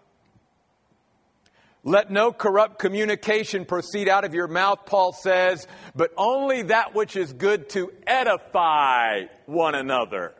Let 1.82 2.12
no 2.12 2.30
corrupt 2.30 2.78
communication 2.78 3.64
proceed 3.64 4.08
out 4.08 4.24
of 4.24 4.34
your 4.34 4.46
mouth, 4.46 4.86
Paul 4.86 5.12
says, 5.12 5.66
but 5.96 6.12
only 6.16 6.62
that 6.62 6.94
which 6.94 7.16
is 7.16 7.32
good 7.32 7.70
to 7.70 7.92
edify 8.06 9.24
one 9.46 9.74
another, 9.74 10.32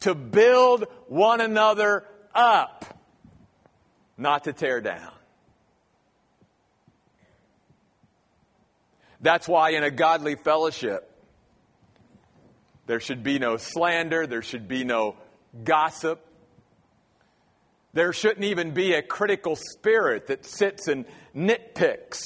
to 0.00 0.14
build 0.14 0.86
one 1.08 1.42
another 1.42 2.06
up, 2.34 2.98
not 4.16 4.44
to 4.44 4.54
tear 4.54 4.80
down. 4.80 5.13
That's 9.24 9.48
why 9.48 9.70
in 9.70 9.82
a 9.82 9.90
godly 9.90 10.34
fellowship, 10.34 11.10
there 12.84 13.00
should 13.00 13.22
be 13.22 13.38
no 13.38 13.56
slander, 13.56 14.26
there 14.26 14.42
should 14.42 14.68
be 14.68 14.84
no 14.84 15.16
gossip. 15.64 16.20
There 17.94 18.12
shouldn't 18.12 18.44
even 18.44 18.74
be 18.74 18.92
a 18.92 19.00
critical 19.00 19.56
spirit 19.56 20.26
that 20.26 20.44
sits 20.44 20.88
and 20.88 21.06
nitpicks 21.34 22.20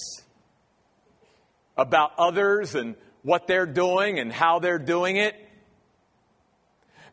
about 1.76 2.10
others 2.18 2.74
and 2.74 2.96
what 3.22 3.46
they're 3.46 3.64
doing 3.64 4.18
and 4.18 4.32
how 4.32 4.58
they're 4.58 4.80
doing 4.80 5.18
it. 5.18 5.36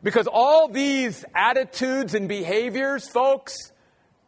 Because 0.02 0.26
all 0.26 0.66
these 0.66 1.24
attitudes 1.32 2.16
and 2.16 2.28
behaviors, 2.28 3.08
folks, 3.08 3.54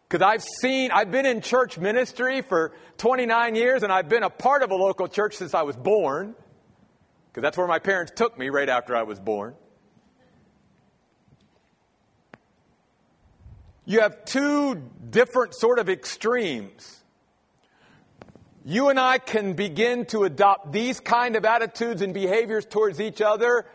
because 0.08 0.24
I've 0.24 0.42
seen, 0.42 0.90
I've 0.90 1.10
been 1.10 1.26
in 1.26 1.42
church 1.42 1.76
ministry 1.76 2.40
for 2.40 2.72
29 2.96 3.54
years 3.54 3.82
and 3.82 3.92
I've 3.92 4.08
been 4.08 4.22
a 4.22 4.30
part 4.30 4.62
of 4.62 4.70
a 4.70 4.74
local 4.74 5.06
church 5.06 5.36
since 5.36 5.52
I 5.52 5.62
was 5.62 5.76
born. 5.76 6.34
Because 7.28 7.42
that's 7.42 7.58
where 7.58 7.66
my 7.66 7.78
parents 7.78 8.12
took 8.16 8.38
me 8.38 8.48
right 8.48 8.68
after 8.70 8.96
I 8.96 9.02
was 9.02 9.20
born. 9.20 9.54
You 13.84 14.00
have 14.00 14.24
two 14.24 14.82
different 15.10 15.54
sort 15.54 15.78
of 15.78 15.90
extremes. 15.90 17.02
You 18.64 18.88
and 18.88 18.98
I 18.98 19.18
can 19.18 19.54
begin 19.54 20.06
to 20.06 20.24
adopt 20.24 20.72
these 20.72 21.00
kind 21.00 21.36
of 21.36 21.44
attitudes 21.44 22.00
and 22.00 22.12
behaviors 22.12 22.66
towards 22.66 23.00
each 23.00 23.20
other, 23.20 23.66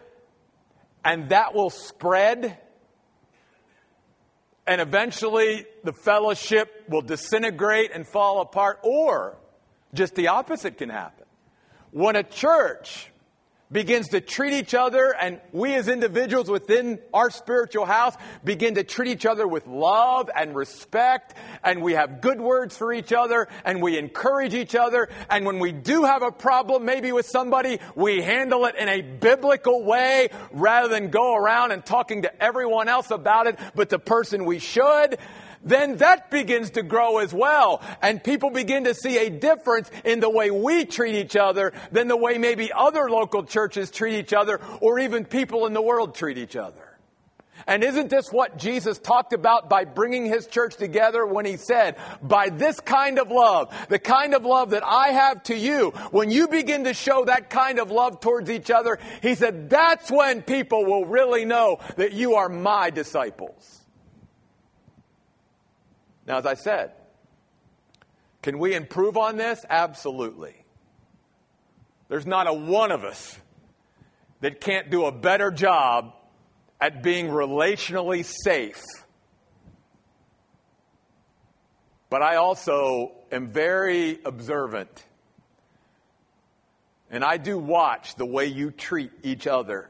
and 1.04 1.30
that 1.30 1.56
will 1.56 1.72
spread 1.72 2.60
and 4.66 4.82
eventually 4.82 5.66
the 5.84 5.94
fellowship 5.94 6.86
will 6.88 7.02
disintegrate 7.02 7.92
and 7.94 8.08
fall 8.08 8.42
apart, 8.42 8.80
or 8.84 9.38
just 9.94 10.16
the 10.16 10.30
opposite 10.30 10.78
can 10.78 10.90
happen. 10.90 11.26
When 11.92 12.16
a 12.16 12.24
church 12.24 13.12
begins 13.74 14.10
to 14.10 14.22
treat 14.22 14.54
each 14.54 14.74
other, 14.74 15.14
and 15.20 15.42
we 15.52 15.74
as 15.74 15.88
individuals 15.88 16.50
within 16.50 17.00
our 17.14 17.30
spiritual 17.32 17.86
house 17.86 18.16
begin 18.44 18.76
to 18.76 18.84
treat 18.84 19.10
each 19.10 19.26
other 19.26 19.48
with 19.48 19.68
love 19.68 20.30
and 20.34 20.56
respect, 20.56 21.34
and 21.64 21.82
we 21.82 21.94
have 21.94 22.22
good 22.22 22.40
words 22.40 22.78
for 22.78 22.94
each 22.94 23.12
other, 23.12 23.48
and 23.66 23.82
we 23.82 23.98
encourage 23.98 24.54
each 24.54 24.76
other, 24.76 25.10
and 25.30 25.46
when 25.46 25.60
we 25.60 25.72
do 25.72 26.04
have 26.04 26.22
a 26.22 26.32
problem, 26.32 26.86
maybe 26.86 27.12
with 27.12 27.26
somebody, 27.26 27.80
we 27.96 28.22
handle 28.22 28.66
it 28.66 28.76
in 28.76 28.88
a 28.88 29.02
biblical 29.02 29.84
way 29.84 30.30
rather 30.52 30.88
than 30.88 31.10
go 31.10 31.36
around 31.36 31.72
and 31.72 31.84
talking 31.84 32.22
to 32.22 32.44
everyone 32.44 32.88
else 32.88 33.10
about 33.10 33.48
it, 33.48 33.58
but 33.76 33.90
the 33.90 34.00
person 34.00 34.46
we 34.46 34.60
should 34.60 35.18
then 35.64 35.98
that 35.98 36.30
begins 36.30 36.72
to 36.72 36.84
grow 36.84 37.20
as 37.20 37.34
well. 37.34 37.82
And 38.02 38.24
people 38.24 38.50
begin 38.50 38.84
to 38.86 38.94
see 38.94 39.18
a 39.18 39.30
difference 39.30 39.90
in 40.04 40.20
the 40.20 40.30
way 40.30 40.52
we 40.52 40.86
treat 40.86 41.16
each 41.16 41.36
other 41.36 41.74
than 41.92 42.08
the 42.08 42.18
way 42.18 42.38
maybe 42.38 42.72
other 42.72 43.10
local 43.10 43.44
churches 43.44 43.92
treat 43.92 44.16
each 44.16 44.34
other 44.34 44.60
or 44.82 45.00
even 45.00 45.26
people 45.26 45.66
in 45.66 45.74
the 45.74 45.82
world 45.82 46.16
treat 46.16 46.38
each 46.38 46.56
other. 46.56 46.94
And 47.66 47.84
isn't 47.84 48.10
this 48.10 48.30
what 48.30 48.58
Jesus 48.58 49.00
talked 49.00 49.32
about 49.32 49.70
by 49.70 49.86
bringing 49.86 50.26
his 50.26 50.48
church 50.48 50.76
together 50.76 51.26
when 51.26 51.46
he 51.46 51.56
said, 51.56 51.96
by 52.22 52.50
this 52.50 52.80
kind 52.80 53.20
of 53.20 53.32
love, 53.32 53.74
the 53.88 54.00
kind 54.00 54.34
of 54.34 54.44
love 54.44 54.72
that 54.72 54.84
I 54.84 55.10
have 55.10 55.44
to 55.44 55.56
you, 55.56 55.92
when 56.12 56.30
you 56.30 56.48
begin 56.48 56.84
to 56.86 56.94
show 56.94 57.26
that 57.26 57.50
kind 57.50 57.80
of 57.80 57.90
love 57.90 58.20
towards 58.20 58.50
each 58.50 58.70
other, 58.70 59.00
he 59.22 59.36
said, 59.36 59.70
that's 59.70 60.12
when 60.12 60.42
people 60.42 60.84
will 60.84 61.06
really 61.06 61.46
know 61.46 61.80
that 61.96 62.12
you 62.12 62.36
are 62.36 62.50
my 62.50 62.90
disciples. 62.90 63.83
Now, 66.26 66.38
as 66.38 66.46
I 66.46 66.54
said, 66.56 66.94
can 68.42 68.60
we 68.60 68.76
improve 68.76 69.18
on 69.18 69.38
this? 69.38 69.66
Absolutely. 69.70 70.56
There's 72.10 72.26
not 72.26 72.48
a 72.48 72.54
one 72.54 72.92
of 72.92 73.04
us 73.04 73.38
that 74.42 74.62
can't 74.62 74.90
do 74.90 75.06
a 75.06 75.12
better 75.12 75.52
job 75.52 76.14
at 76.82 77.02
being 77.02 77.28
relationally 77.28 78.26
safe. 78.26 78.84
But 82.10 82.22
I 82.22 82.36
also 82.36 83.14
am 83.32 83.50
very 83.52 84.20
observant. 84.24 85.04
And 87.10 87.24
I 87.24 87.38
do 87.38 87.58
watch 87.58 88.16
the 88.16 88.26
way 88.26 88.48
you 88.48 88.72
treat 88.72 89.12
each 89.24 89.48
other 89.48 89.90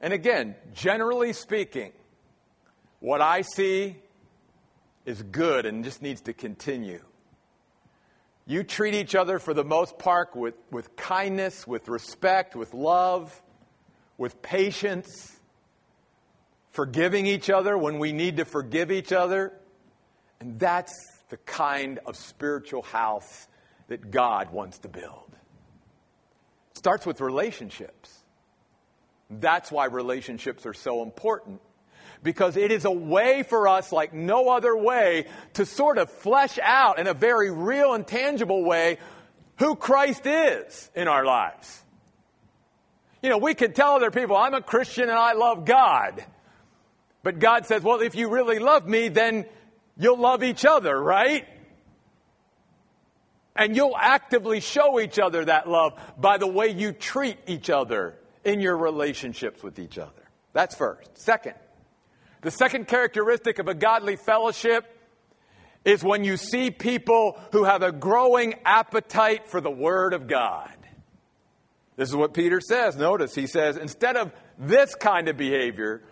And 0.00 0.12
again, 0.12 0.54
generally 0.74 1.32
speaking, 1.32 1.92
what 3.00 3.20
I 3.20 3.42
see 3.42 3.96
is 5.08 5.22
good 5.22 5.64
and 5.64 5.84
just 5.84 6.02
needs 6.02 6.20
to 6.20 6.34
continue. 6.34 7.00
You 8.44 8.62
treat 8.62 8.92
each 8.92 9.14
other 9.14 9.38
for 9.38 9.54
the 9.54 9.64
most 9.64 9.98
part 9.98 10.36
with, 10.36 10.54
with 10.70 10.96
kindness, 10.96 11.66
with 11.66 11.88
respect, 11.88 12.54
with 12.54 12.74
love, 12.74 13.42
with 14.18 14.42
patience, 14.42 15.40
forgiving 16.72 17.24
each 17.24 17.48
other 17.48 17.78
when 17.78 17.98
we 17.98 18.12
need 18.12 18.36
to 18.36 18.44
forgive 18.44 18.92
each 18.92 19.10
other. 19.10 19.54
And 20.40 20.58
that's 20.58 20.92
the 21.30 21.38
kind 21.38 22.00
of 22.04 22.14
spiritual 22.14 22.82
house 22.82 23.48
that 23.86 24.10
God 24.10 24.52
wants 24.52 24.76
to 24.80 24.88
build. 24.88 25.30
It 26.72 26.78
starts 26.78 27.06
with 27.06 27.22
relationships. 27.22 28.12
That's 29.30 29.72
why 29.72 29.86
relationships 29.86 30.66
are 30.66 30.74
so 30.74 31.02
important. 31.02 31.62
Because 32.22 32.56
it 32.56 32.72
is 32.72 32.84
a 32.84 32.90
way 32.90 33.42
for 33.42 33.68
us, 33.68 33.92
like 33.92 34.12
no 34.12 34.48
other 34.48 34.76
way, 34.76 35.26
to 35.54 35.64
sort 35.64 35.98
of 35.98 36.10
flesh 36.10 36.58
out 36.62 36.98
in 36.98 37.06
a 37.06 37.14
very 37.14 37.50
real 37.50 37.94
and 37.94 38.06
tangible 38.06 38.64
way 38.64 38.98
who 39.58 39.76
Christ 39.76 40.26
is 40.26 40.90
in 40.94 41.08
our 41.08 41.24
lives. 41.24 41.82
You 43.22 43.30
know, 43.30 43.38
we 43.38 43.54
can 43.54 43.72
tell 43.72 43.94
other 43.94 44.10
people, 44.10 44.36
I'm 44.36 44.54
a 44.54 44.62
Christian 44.62 45.04
and 45.04 45.18
I 45.18 45.32
love 45.32 45.64
God. 45.64 46.24
But 47.22 47.40
God 47.40 47.66
says, 47.66 47.82
well, 47.82 48.00
if 48.00 48.14
you 48.14 48.28
really 48.28 48.58
love 48.58 48.86
me, 48.86 49.08
then 49.08 49.44
you'll 49.96 50.18
love 50.18 50.42
each 50.44 50.64
other, 50.64 51.00
right? 51.00 51.46
And 53.56 53.74
you'll 53.74 53.96
actively 53.96 54.60
show 54.60 55.00
each 55.00 55.18
other 55.18 55.44
that 55.44 55.68
love 55.68 56.00
by 56.16 56.38
the 56.38 56.46
way 56.46 56.68
you 56.68 56.92
treat 56.92 57.38
each 57.48 57.70
other 57.70 58.16
in 58.44 58.60
your 58.60 58.76
relationships 58.76 59.62
with 59.62 59.80
each 59.80 59.98
other. 59.98 60.12
That's 60.52 60.76
first. 60.76 61.18
Second, 61.18 61.54
the 62.42 62.50
second 62.50 62.88
characteristic 62.88 63.58
of 63.58 63.68
a 63.68 63.74
godly 63.74 64.16
fellowship 64.16 64.84
is 65.84 66.02
when 66.02 66.24
you 66.24 66.36
see 66.36 66.70
people 66.70 67.38
who 67.52 67.64
have 67.64 67.82
a 67.82 67.92
growing 67.92 68.54
appetite 68.64 69.48
for 69.48 69.60
the 69.60 69.70
Word 69.70 70.12
of 70.12 70.26
God. 70.26 70.70
This 71.96 72.08
is 72.08 72.16
what 72.16 72.34
Peter 72.34 72.60
says. 72.60 72.96
Notice, 72.96 73.34
he 73.34 73.46
says, 73.46 73.76
instead 73.76 74.16
of 74.16 74.32
this 74.58 74.94
kind 74.94 75.28
of 75.28 75.36
behavior, 75.36 76.02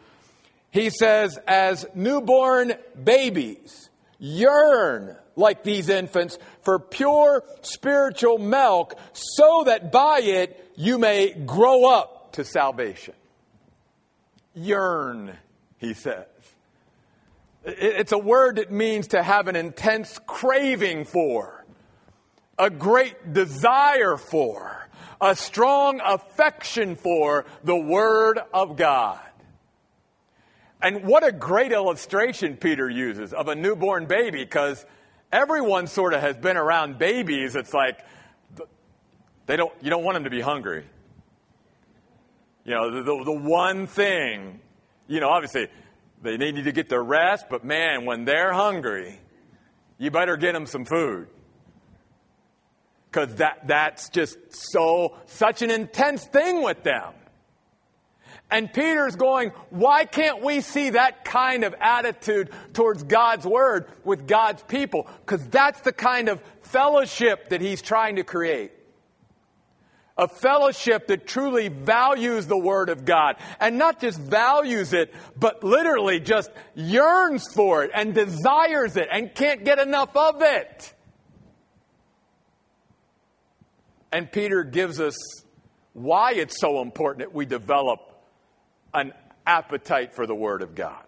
he 0.70 0.90
says, 0.90 1.38
as 1.46 1.86
newborn 1.94 2.74
babies 3.02 3.88
yearn 4.18 5.16
like 5.36 5.62
these 5.62 5.88
infants 5.88 6.38
for 6.62 6.78
pure 6.78 7.44
spiritual 7.62 8.38
milk 8.38 8.98
so 9.12 9.64
that 9.64 9.92
by 9.92 10.20
it 10.22 10.72
you 10.76 10.98
may 10.98 11.32
grow 11.32 11.84
up 11.84 12.32
to 12.32 12.44
salvation. 12.44 13.14
Yearn, 14.54 15.36
he 15.78 15.94
says. 15.94 16.26
It's 17.64 18.12
a 18.12 18.18
word 18.18 18.56
that 18.56 18.70
means 18.70 19.08
to 19.08 19.22
have 19.22 19.48
an 19.48 19.56
intense 19.56 20.20
craving 20.26 21.04
for, 21.04 21.64
a 22.58 22.70
great 22.70 23.32
desire 23.32 24.16
for, 24.16 24.88
a 25.20 25.34
strong 25.34 26.00
affection 26.04 26.94
for 26.94 27.44
the 27.64 27.76
Word 27.76 28.38
of 28.54 28.76
God. 28.76 29.18
And 30.80 31.04
what 31.04 31.26
a 31.26 31.32
great 31.32 31.72
illustration 31.72 32.56
Peter 32.56 32.88
uses 32.88 33.32
of 33.32 33.48
a 33.48 33.54
newborn 33.54 34.06
baby, 34.06 34.44
because 34.44 34.84
everyone 35.32 35.86
sort 35.86 36.14
of 36.14 36.20
has 36.20 36.36
been 36.36 36.56
around 36.56 36.98
babies. 36.98 37.56
It's 37.56 37.74
like 37.74 37.98
they 39.46 39.56
don't, 39.56 39.72
you 39.82 39.90
don't 39.90 40.04
want 40.04 40.16
them 40.16 40.24
to 40.24 40.30
be 40.30 40.40
hungry. 40.40 40.84
You 42.64 42.74
know, 42.74 42.90
the, 42.90 43.02
the, 43.02 43.24
the 43.24 43.32
one 43.32 43.86
thing, 43.86 44.60
you 45.06 45.20
know, 45.20 45.28
obviously 45.28 45.68
they 46.22 46.36
need 46.36 46.64
to 46.64 46.72
get 46.72 46.88
their 46.88 47.02
rest, 47.02 47.46
but 47.48 47.64
man, 47.64 48.04
when 48.04 48.24
they're 48.24 48.52
hungry, 48.52 49.18
you 49.98 50.10
better 50.10 50.36
get 50.36 50.52
them 50.52 50.66
some 50.66 50.84
food. 50.84 51.28
Because 53.10 53.36
that, 53.36 53.66
that's 53.66 54.08
just 54.10 54.36
so, 54.50 55.16
such 55.26 55.62
an 55.62 55.70
intense 55.70 56.24
thing 56.24 56.62
with 56.62 56.82
them. 56.82 57.14
And 58.50 58.72
Peter's 58.72 59.16
going, 59.16 59.50
why 59.70 60.04
can't 60.04 60.42
we 60.42 60.60
see 60.60 60.90
that 60.90 61.24
kind 61.24 61.64
of 61.64 61.74
attitude 61.80 62.50
towards 62.74 63.02
God's 63.02 63.44
word 63.44 63.86
with 64.04 64.28
God's 64.28 64.62
people? 64.62 65.08
Because 65.24 65.44
that's 65.48 65.80
the 65.80 65.92
kind 65.92 66.28
of 66.28 66.40
fellowship 66.62 67.48
that 67.48 67.60
he's 67.60 67.82
trying 67.82 68.16
to 68.16 68.24
create. 68.24 68.72
A 70.18 70.28
fellowship 70.28 71.08
that 71.08 71.26
truly 71.26 71.68
values 71.68 72.46
the 72.46 72.56
Word 72.56 72.88
of 72.88 73.04
God. 73.04 73.36
And 73.60 73.76
not 73.76 74.00
just 74.00 74.18
values 74.18 74.92
it, 74.94 75.12
but 75.38 75.62
literally 75.62 76.20
just 76.20 76.50
yearns 76.74 77.52
for 77.52 77.84
it 77.84 77.90
and 77.92 78.14
desires 78.14 78.96
it 78.96 79.08
and 79.10 79.34
can't 79.34 79.64
get 79.64 79.78
enough 79.78 80.16
of 80.16 80.40
it. 80.40 80.94
And 84.10 84.32
Peter 84.32 84.64
gives 84.64 85.00
us 85.00 85.16
why 85.92 86.32
it's 86.32 86.58
so 86.58 86.80
important 86.80 87.18
that 87.18 87.34
we 87.34 87.44
develop 87.44 88.00
an 88.94 89.12
appetite 89.46 90.14
for 90.14 90.26
the 90.26 90.34
Word 90.34 90.62
of 90.62 90.74
God. 90.74 91.02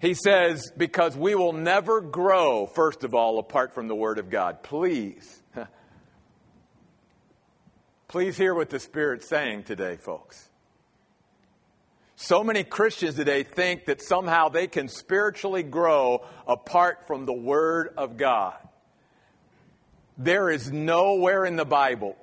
He 0.00 0.14
says, 0.14 0.72
because 0.76 1.16
we 1.16 1.34
will 1.34 1.52
never 1.52 2.00
grow, 2.00 2.66
first 2.66 3.04
of 3.04 3.14
all, 3.14 3.38
apart 3.38 3.74
from 3.74 3.88
the 3.88 3.94
Word 3.94 4.18
of 4.18 4.30
God. 4.30 4.62
Please, 4.62 5.42
please 8.14 8.36
hear 8.36 8.54
what 8.54 8.70
the 8.70 8.78
Spirit's 8.78 9.28
saying 9.28 9.64
today, 9.64 9.96
folks. 9.96 10.48
So 12.14 12.44
many 12.44 12.62
Christians 12.62 13.16
today 13.16 13.42
think 13.42 13.86
that 13.86 14.00
somehow 14.00 14.48
they 14.50 14.68
can 14.68 14.86
spiritually 14.86 15.64
grow 15.64 16.24
apart 16.46 17.08
from 17.08 17.26
the 17.26 17.32
Word 17.32 17.92
of 17.96 18.16
God. 18.16 18.54
There 20.16 20.48
is 20.48 20.70
nowhere 20.70 21.44
in 21.44 21.56
the 21.56 21.64
Bible 21.64 22.16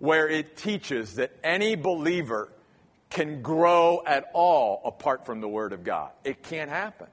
where 0.00 0.28
it 0.28 0.56
teaches 0.56 1.14
that 1.14 1.30
any 1.44 1.76
believer 1.76 2.52
can 3.08 3.42
grow 3.42 4.02
at 4.04 4.24
all 4.34 4.82
apart 4.84 5.24
from 5.24 5.40
the 5.40 5.48
Word 5.48 5.72
of 5.72 5.84
God. 5.84 6.10
It 6.24 6.42
can't 6.42 6.68
happen. 6.68 7.06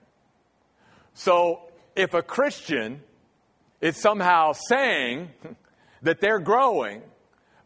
So 1.14 1.62
if 1.96 2.16
a 2.16 2.24
Christian 2.24 3.04
is 3.82 3.98
somehow 3.98 4.54
saying 4.54 5.30
that 6.02 6.22
they're 6.22 6.40
growing, 6.40 7.04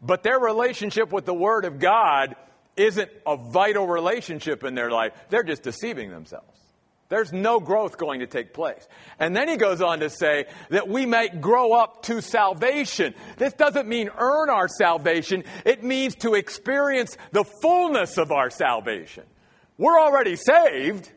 but 0.02 0.22
their 0.22 0.38
relationship 0.38 1.12
with 1.12 1.24
the 1.24 1.34
Word 1.34 1.64
of 1.64 1.78
God 1.78 2.36
isn't 2.76 3.10
a 3.26 3.36
vital 3.36 3.86
relationship 3.86 4.64
in 4.64 4.74
their 4.74 4.90
life, 4.90 5.12
they're 5.30 5.42
just 5.42 5.62
deceiving 5.62 6.10
themselves. 6.10 6.58
There's 7.08 7.32
no 7.32 7.58
growth 7.58 7.96
going 7.96 8.20
to 8.20 8.26
take 8.26 8.52
place. 8.52 8.86
And 9.18 9.34
then 9.34 9.48
he 9.48 9.56
goes 9.56 9.80
on 9.80 10.00
to 10.00 10.10
say 10.10 10.44
that 10.68 10.88
we 10.88 11.06
might 11.06 11.40
grow 11.40 11.72
up 11.72 12.02
to 12.02 12.20
salvation. 12.20 13.14
This 13.38 13.54
doesn't 13.54 13.88
mean 13.88 14.10
earn 14.18 14.50
our 14.50 14.68
salvation. 14.68 15.44
It 15.64 15.82
means 15.82 16.16
to 16.16 16.34
experience 16.34 17.16
the 17.32 17.44
fullness 17.62 18.18
of 18.18 18.30
our 18.30 18.50
salvation. 18.50 19.24
We're 19.78 19.98
already 19.98 20.36
saved, 20.36 21.10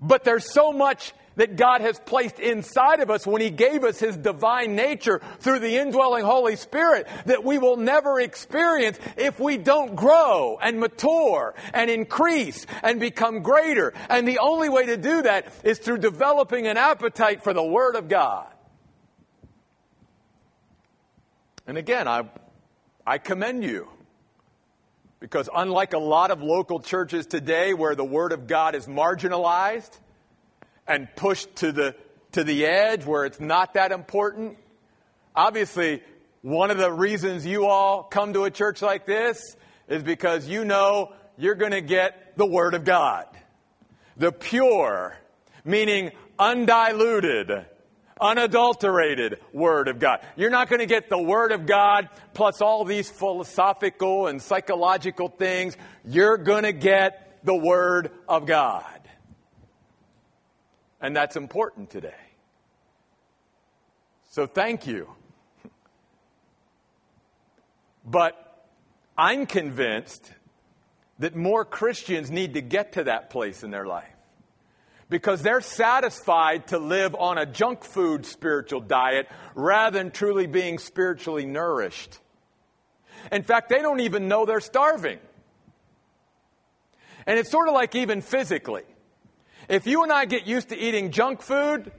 but 0.00 0.22
there's 0.22 0.52
so 0.52 0.72
much 0.72 1.12
that 1.36 1.56
God 1.56 1.80
has 1.80 1.98
placed 2.00 2.38
inside 2.38 3.00
of 3.00 3.10
us 3.10 3.26
when 3.26 3.40
He 3.40 3.50
gave 3.50 3.84
us 3.84 3.98
His 3.98 4.16
divine 4.16 4.74
nature 4.74 5.20
through 5.40 5.60
the 5.60 5.76
indwelling 5.76 6.24
Holy 6.24 6.56
Spirit 6.56 7.06
that 7.26 7.44
we 7.44 7.58
will 7.58 7.76
never 7.76 8.20
experience 8.20 8.98
if 9.16 9.38
we 9.38 9.56
don't 9.56 9.94
grow 9.94 10.58
and 10.60 10.80
mature 10.80 11.54
and 11.72 11.90
increase 11.90 12.66
and 12.82 12.98
become 12.98 13.42
greater. 13.42 13.92
And 14.08 14.26
the 14.26 14.38
only 14.38 14.68
way 14.68 14.86
to 14.86 14.96
do 14.96 15.22
that 15.22 15.52
is 15.62 15.78
through 15.78 15.98
developing 15.98 16.66
an 16.66 16.76
appetite 16.76 17.44
for 17.44 17.52
the 17.52 17.64
Word 17.64 17.96
of 17.96 18.08
God. 18.08 18.48
And 21.66 21.76
again, 21.76 22.06
I, 22.06 22.28
I 23.06 23.18
commend 23.18 23.64
you. 23.64 23.88
Because 25.18 25.48
unlike 25.54 25.94
a 25.94 25.98
lot 25.98 26.30
of 26.30 26.42
local 26.42 26.78
churches 26.78 27.26
today 27.26 27.72
where 27.74 27.94
the 27.94 28.04
Word 28.04 28.32
of 28.32 28.46
God 28.46 28.74
is 28.74 28.86
marginalized, 28.86 29.98
and 30.86 31.08
pushed 31.16 31.56
to 31.56 31.72
the, 31.72 31.94
to 32.32 32.44
the 32.44 32.66
edge 32.66 33.04
where 33.04 33.24
it's 33.24 33.40
not 33.40 33.74
that 33.74 33.92
important. 33.92 34.58
Obviously, 35.34 36.02
one 36.42 36.70
of 36.70 36.78
the 36.78 36.92
reasons 36.92 37.44
you 37.44 37.66
all 37.66 38.02
come 38.04 38.32
to 38.32 38.44
a 38.44 38.50
church 38.50 38.82
like 38.82 39.06
this 39.06 39.56
is 39.88 40.02
because 40.02 40.48
you 40.48 40.64
know 40.64 41.12
you're 41.36 41.54
going 41.54 41.72
to 41.72 41.80
get 41.80 42.36
the 42.36 42.46
Word 42.46 42.74
of 42.74 42.84
God. 42.84 43.26
The 44.16 44.32
pure, 44.32 45.16
meaning 45.64 46.12
undiluted, 46.38 47.66
unadulterated 48.20 49.40
Word 49.52 49.88
of 49.88 49.98
God. 49.98 50.20
You're 50.36 50.50
not 50.50 50.68
going 50.68 50.80
to 50.80 50.86
get 50.86 51.08
the 51.08 51.20
Word 51.20 51.52
of 51.52 51.66
God 51.66 52.08
plus 52.32 52.62
all 52.62 52.84
these 52.84 53.10
philosophical 53.10 54.26
and 54.26 54.40
psychological 54.40 55.28
things. 55.28 55.76
You're 56.04 56.38
going 56.38 56.64
to 56.64 56.72
get 56.72 57.40
the 57.44 57.54
Word 57.54 58.10
of 58.28 58.46
God. 58.46 58.95
And 61.00 61.14
that's 61.14 61.36
important 61.36 61.90
today. 61.90 62.14
So 64.30 64.46
thank 64.46 64.86
you. 64.86 65.08
But 68.04 68.34
I'm 69.18 69.46
convinced 69.46 70.30
that 71.18 71.34
more 71.34 71.64
Christians 71.64 72.30
need 72.30 72.54
to 72.54 72.60
get 72.60 72.92
to 72.92 73.04
that 73.04 73.30
place 73.30 73.62
in 73.62 73.70
their 73.70 73.86
life 73.86 74.04
because 75.08 75.42
they're 75.42 75.60
satisfied 75.60 76.68
to 76.68 76.78
live 76.78 77.14
on 77.14 77.38
a 77.38 77.46
junk 77.46 77.84
food 77.84 78.26
spiritual 78.26 78.80
diet 78.80 79.28
rather 79.54 79.98
than 79.98 80.10
truly 80.10 80.46
being 80.46 80.78
spiritually 80.78 81.46
nourished. 81.46 82.18
In 83.32 83.42
fact, 83.42 83.68
they 83.68 83.78
don't 83.78 84.00
even 84.00 84.28
know 84.28 84.44
they're 84.44 84.60
starving. 84.60 85.18
And 87.26 87.38
it's 87.38 87.50
sort 87.50 87.68
of 87.68 87.74
like 87.74 87.94
even 87.94 88.20
physically. 88.20 88.84
If 89.68 89.86
you 89.86 90.02
and 90.02 90.12
I 90.12 90.24
get 90.24 90.46
used 90.46 90.68
to 90.68 90.76
eating 90.76 91.10
junk 91.10 91.42
food, 91.42 91.90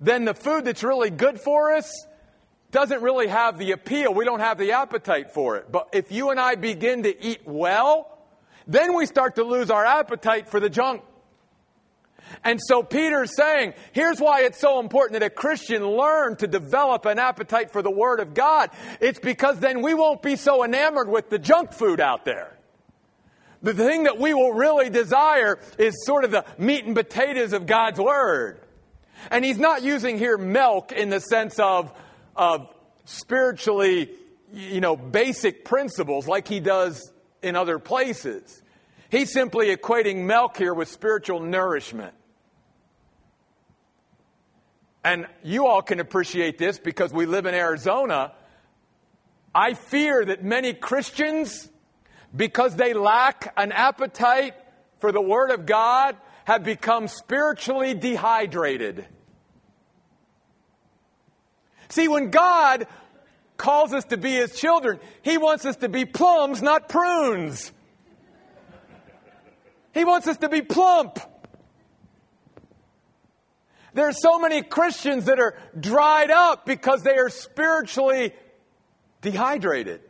then 0.00 0.24
the 0.24 0.34
food 0.34 0.64
that's 0.64 0.82
really 0.82 1.10
good 1.10 1.40
for 1.40 1.74
us 1.74 2.06
doesn't 2.70 3.02
really 3.02 3.26
have 3.26 3.58
the 3.58 3.72
appeal. 3.72 4.14
We 4.14 4.24
don't 4.24 4.40
have 4.40 4.58
the 4.58 4.72
appetite 4.72 5.32
for 5.32 5.56
it. 5.56 5.70
But 5.70 5.90
if 5.92 6.12
you 6.12 6.30
and 6.30 6.40
I 6.40 6.54
begin 6.54 7.02
to 7.02 7.24
eat 7.24 7.40
well, 7.44 8.18
then 8.66 8.94
we 8.94 9.06
start 9.06 9.34
to 9.34 9.44
lose 9.44 9.70
our 9.70 9.84
appetite 9.84 10.48
for 10.48 10.60
the 10.60 10.70
junk. 10.70 11.02
And 12.44 12.60
so 12.62 12.82
Peter's 12.82 13.34
saying, 13.34 13.74
here's 13.92 14.20
why 14.20 14.42
it's 14.42 14.58
so 14.58 14.78
important 14.78 15.20
that 15.20 15.26
a 15.26 15.30
Christian 15.30 15.84
learn 15.84 16.36
to 16.36 16.46
develop 16.46 17.04
an 17.04 17.18
appetite 17.18 17.72
for 17.72 17.82
the 17.82 17.90
Word 17.90 18.20
of 18.20 18.34
God. 18.34 18.70
It's 19.00 19.18
because 19.18 19.58
then 19.58 19.82
we 19.82 19.94
won't 19.94 20.22
be 20.22 20.36
so 20.36 20.64
enamored 20.64 21.08
with 21.08 21.28
the 21.28 21.40
junk 21.40 21.72
food 21.72 22.00
out 22.00 22.24
there. 22.24 22.56
The 23.62 23.74
thing 23.74 24.04
that 24.04 24.18
we 24.18 24.32
will 24.32 24.52
really 24.52 24.88
desire 24.88 25.58
is 25.78 26.04
sort 26.04 26.24
of 26.24 26.30
the 26.30 26.44
meat 26.56 26.84
and 26.84 26.94
potatoes 26.94 27.52
of 27.52 27.66
God's 27.66 28.00
Word. 28.00 28.60
And 29.30 29.44
he's 29.44 29.58
not 29.58 29.82
using 29.82 30.18
here 30.18 30.38
milk 30.38 30.92
in 30.92 31.10
the 31.10 31.20
sense 31.20 31.58
of, 31.58 31.92
of 32.34 32.72
spiritually, 33.04 34.10
you 34.52 34.80
know, 34.80 34.96
basic 34.96 35.64
principles 35.64 36.26
like 36.26 36.48
he 36.48 36.60
does 36.60 37.12
in 37.42 37.54
other 37.54 37.78
places. 37.78 38.62
He's 39.10 39.32
simply 39.32 39.74
equating 39.74 40.24
milk 40.24 40.56
here 40.56 40.72
with 40.72 40.88
spiritual 40.88 41.40
nourishment. 41.40 42.14
And 45.02 45.26
you 45.42 45.66
all 45.66 45.82
can 45.82 45.98
appreciate 45.98 46.58
this 46.58 46.78
because 46.78 47.12
we 47.12 47.26
live 47.26 47.46
in 47.46 47.54
Arizona. 47.54 48.32
I 49.54 49.74
fear 49.74 50.24
that 50.24 50.44
many 50.44 50.74
Christians, 50.74 51.68
because 52.34 52.76
they 52.76 52.94
lack 52.94 53.52
an 53.56 53.72
appetite 53.72 54.54
for 54.98 55.12
the 55.12 55.20
Word 55.20 55.50
of 55.50 55.66
God, 55.66 56.16
have 56.44 56.64
become 56.64 57.08
spiritually 57.08 57.94
dehydrated. 57.94 59.06
See, 61.88 62.08
when 62.08 62.30
God 62.30 62.86
calls 63.56 63.92
us 63.92 64.04
to 64.06 64.16
be 64.16 64.32
His 64.32 64.58
children, 64.58 65.00
He 65.22 65.38
wants 65.38 65.64
us 65.64 65.76
to 65.76 65.88
be 65.88 66.04
plums, 66.04 66.62
not 66.62 66.88
prunes. 66.88 67.72
He 69.92 70.04
wants 70.04 70.28
us 70.28 70.36
to 70.38 70.48
be 70.48 70.62
plump. 70.62 71.18
There 73.92 74.06
are 74.06 74.12
so 74.12 74.38
many 74.38 74.62
Christians 74.62 75.24
that 75.24 75.40
are 75.40 75.56
dried 75.78 76.30
up 76.30 76.64
because 76.64 77.02
they 77.02 77.16
are 77.16 77.28
spiritually 77.28 78.32
dehydrated. 79.20 80.00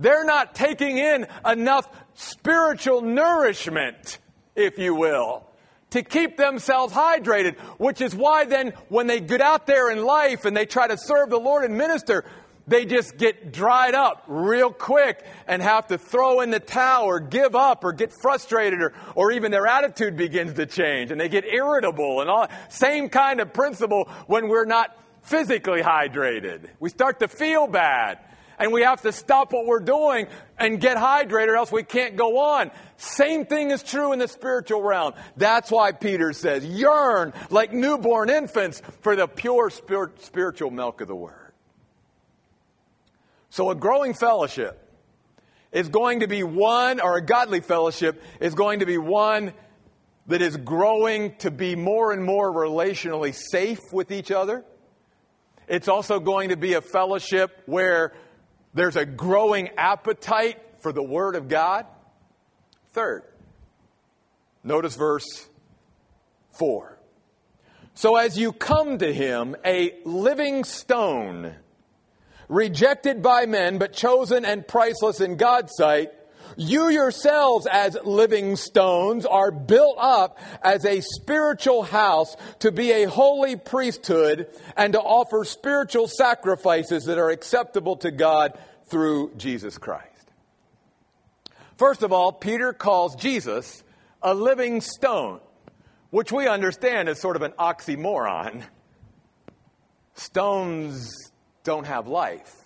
They're 0.00 0.24
not 0.24 0.54
taking 0.54 0.96
in 0.96 1.26
enough 1.44 1.86
spiritual 2.14 3.02
nourishment, 3.02 4.18
if 4.56 4.78
you 4.78 4.94
will, 4.94 5.46
to 5.90 6.02
keep 6.02 6.38
themselves 6.38 6.94
hydrated, 6.94 7.58
which 7.78 8.00
is 8.00 8.14
why 8.14 8.46
then 8.46 8.72
when 8.88 9.06
they 9.06 9.20
get 9.20 9.42
out 9.42 9.66
there 9.66 9.90
in 9.90 10.02
life 10.02 10.46
and 10.46 10.56
they 10.56 10.64
try 10.64 10.88
to 10.88 10.96
serve 10.96 11.28
the 11.28 11.38
Lord 11.38 11.64
and 11.64 11.76
minister, 11.76 12.24
they 12.66 12.86
just 12.86 13.18
get 13.18 13.52
dried 13.52 13.94
up 13.94 14.24
real 14.26 14.72
quick 14.72 15.22
and 15.46 15.60
have 15.60 15.88
to 15.88 15.98
throw 15.98 16.40
in 16.40 16.50
the 16.50 16.60
towel 16.60 17.04
or 17.04 17.20
give 17.20 17.54
up 17.54 17.84
or 17.84 17.92
get 17.92 18.10
frustrated 18.22 18.80
or, 18.80 18.94
or 19.14 19.32
even 19.32 19.50
their 19.50 19.66
attitude 19.66 20.16
begins 20.16 20.54
to 20.54 20.64
change 20.64 21.10
and 21.10 21.20
they 21.20 21.28
get 21.28 21.44
irritable 21.44 22.22
and 22.22 22.30
all. 22.30 22.48
Same 22.70 23.10
kind 23.10 23.40
of 23.40 23.52
principle 23.52 24.08
when 24.28 24.48
we're 24.48 24.64
not 24.64 24.96
physically 25.22 25.82
hydrated. 25.82 26.70
We 26.78 26.88
start 26.88 27.20
to 27.20 27.28
feel 27.28 27.66
bad 27.66 28.20
and 28.60 28.72
we 28.72 28.82
have 28.82 29.00
to 29.02 29.10
stop 29.10 29.52
what 29.52 29.66
we're 29.66 29.80
doing 29.80 30.26
and 30.58 30.80
get 30.80 30.98
hydrated 30.98 31.48
or 31.48 31.56
else 31.56 31.72
we 31.72 31.82
can't 31.82 32.16
go 32.16 32.38
on. 32.38 32.70
Same 32.98 33.46
thing 33.46 33.70
is 33.70 33.82
true 33.82 34.12
in 34.12 34.18
the 34.18 34.28
spiritual 34.28 34.82
realm. 34.82 35.14
That's 35.36 35.70
why 35.70 35.92
Peter 35.92 36.34
says, 36.34 36.64
yearn 36.64 37.32
like 37.48 37.72
newborn 37.72 38.28
infants 38.28 38.82
for 39.00 39.16
the 39.16 39.26
pure 39.26 39.70
spiritual 39.70 40.70
milk 40.70 41.00
of 41.00 41.08
the 41.08 41.16
word. 41.16 41.52
So 43.48 43.70
a 43.70 43.74
growing 43.74 44.12
fellowship 44.12 44.76
is 45.72 45.88
going 45.88 46.20
to 46.20 46.28
be 46.28 46.42
one, 46.42 47.00
or 47.00 47.16
a 47.16 47.24
godly 47.24 47.60
fellowship 47.60 48.22
is 48.40 48.54
going 48.54 48.80
to 48.80 48.86
be 48.86 48.98
one 48.98 49.54
that 50.26 50.42
is 50.42 50.56
growing 50.58 51.34
to 51.36 51.50
be 51.50 51.74
more 51.76 52.12
and 52.12 52.22
more 52.22 52.52
relationally 52.52 53.34
safe 53.34 53.80
with 53.92 54.12
each 54.12 54.30
other. 54.30 54.64
It's 55.66 55.88
also 55.88 56.20
going 56.20 56.50
to 56.50 56.56
be 56.56 56.74
a 56.74 56.80
fellowship 56.80 57.62
where 57.66 58.12
there's 58.74 58.96
a 58.96 59.04
growing 59.06 59.70
appetite 59.76 60.60
for 60.78 60.92
the 60.92 61.02
Word 61.02 61.36
of 61.36 61.48
God. 61.48 61.86
Third, 62.92 63.22
notice 64.64 64.96
verse 64.96 65.48
4. 66.58 66.98
So 67.94 68.16
as 68.16 68.38
you 68.38 68.52
come 68.52 68.98
to 68.98 69.12
Him, 69.12 69.56
a 69.64 69.94
living 70.04 70.64
stone, 70.64 71.54
rejected 72.48 73.22
by 73.22 73.46
men, 73.46 73.78
but 73.78 73.92
chosen 73.92 74.44
and 74.44 74.66
priceless 74.66 75.20
in 75.20 75.36
God's 75.36 75.72
sight, 75.76 76.10
you 76.56 76.88
yourselves 76.88 77.66
as 77.66 77.96
living 78.04 78.56
stones 78.56 79.26
are 79.26 79.50
built 79.50 79.96
up 79.98 80.38
as 80.62 80.84
a 80.84 81.00
spiritual 81.00 81.82
house 81.82 82.36
to 82.60 82.72
be 82.72 82.92
a 82.92 83.08
holy 83.08 83.56
priesthood 83.56 84.48
and 84.76 84.92
to 84.92 85.00
offer 85.00 85.44
spiritual 85.44 86.08
sacrifices 86.08 87.04
that 87.04 87.18
are 87.18 87.30
acceptable 87.30 87.96
to 87.96 88.10
God 88.10 88.58
through 88.88 89.32
Jesus 89.36 89.78
Christ. 89.78 90.06
First 91.76 92.02
of 92.02 92.12
all, 92.12 92.32
Peter 92.32 92.72
calls 92.72 93.16
Jesus 93.16 93.82
a 94.22 94.34
living 94.34 94.80
stone, 94.80 95.40
which 96.10 96.30
we 96.30 96.46
understand 96.46 97.08
is 97.08 97.18
sort 97.18 97.36
of 97.36 97.42
an 97.42 97.52
oxymoron. 97.52 98.64
Stones 100.14 101.10
don't 101.64 101.86
have 101.86 102.06
life. 102.06 102.59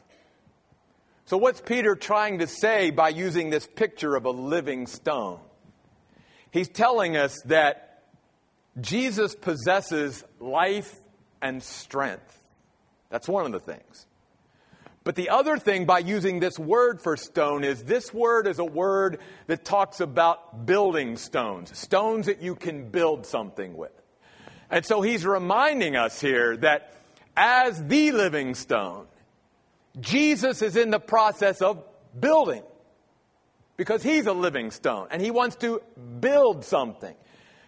So, 1.35 1.39
what's 1.39 1.61
Peter 1.61 1.97
trying 1.97 2.39
to 2.39 2.47
say 2.47 2.93
by 2.93 3.09
using 3.09 3.51
this 3.51 3.67
picture 3.67 4.15
of 4.15 4.25
a 4.25 4.31
living 4.31 4.87
stone? 4.87 5.41
He's 6.53 6.69
telling 6.69 7.17
us 7.17 7.43
that 7.47 8.05
Jesus 8.81 9.35
possesses 9.35 10.23
life 10.39 10.95
and 11.43 11.61
strength. 11.61 12.41
That's 13.11 13.27
one 13.27 13.47
of 13.47 13.51
the 13.51 13.59
things. 13.59 14.07
But 15.03 15.17
the 15.17 15.31
other 15.31 15.59
thing 15.59 15.87
by 15.87 15.99
using 15.99 16.39
this 16.39 16.57
word 16.57 17.03
for 17.03 17.17
stone 17.17 17.65
is 17.65 17.83
this 17.83 18.15
word 18.15 18.47
is 18.47 18.61
a 18.61 18.65
word 18.65 19.19
that 19.49 19.65
talks 19.65 19.99
about 19.99 20.67
building 20.67 21.17
stones, 21.17 21.77
stones 21.77 22.27
that 22.27 22.43
you 22.43 22.55
can 22.55 22.91
build 22.91 23.27
something 23.27 23.77
with. 23.77 23.91
And 24.71 24.87
so 24.87 25.03
he's 25.03 25.27
reminding 25.27 25.97
us 25.97 26.21
here 26.21 26.57
that 26.59 26.95
as 27.37 27.85
the 27.85 28.13
living 28.13 28.55
stone, 28.55 29.09
Jesus 30.01 30.63
is 30.63 30.77
in 30.77 30.91
the 30.91 31.01
process 31.01 31.63
of 31.63 31.85
building 32.19 32.63
because 33.77 34.03
he's 34.03 34.27
a 34.27 34.33
living 34.33 34.71
stone 34.71 35.09
and 35.11 35.23
he 35.23 35.31
wants 35.31 35.57
to 35.57 35.81
build 36.21 36.65
something. 36.65 37.15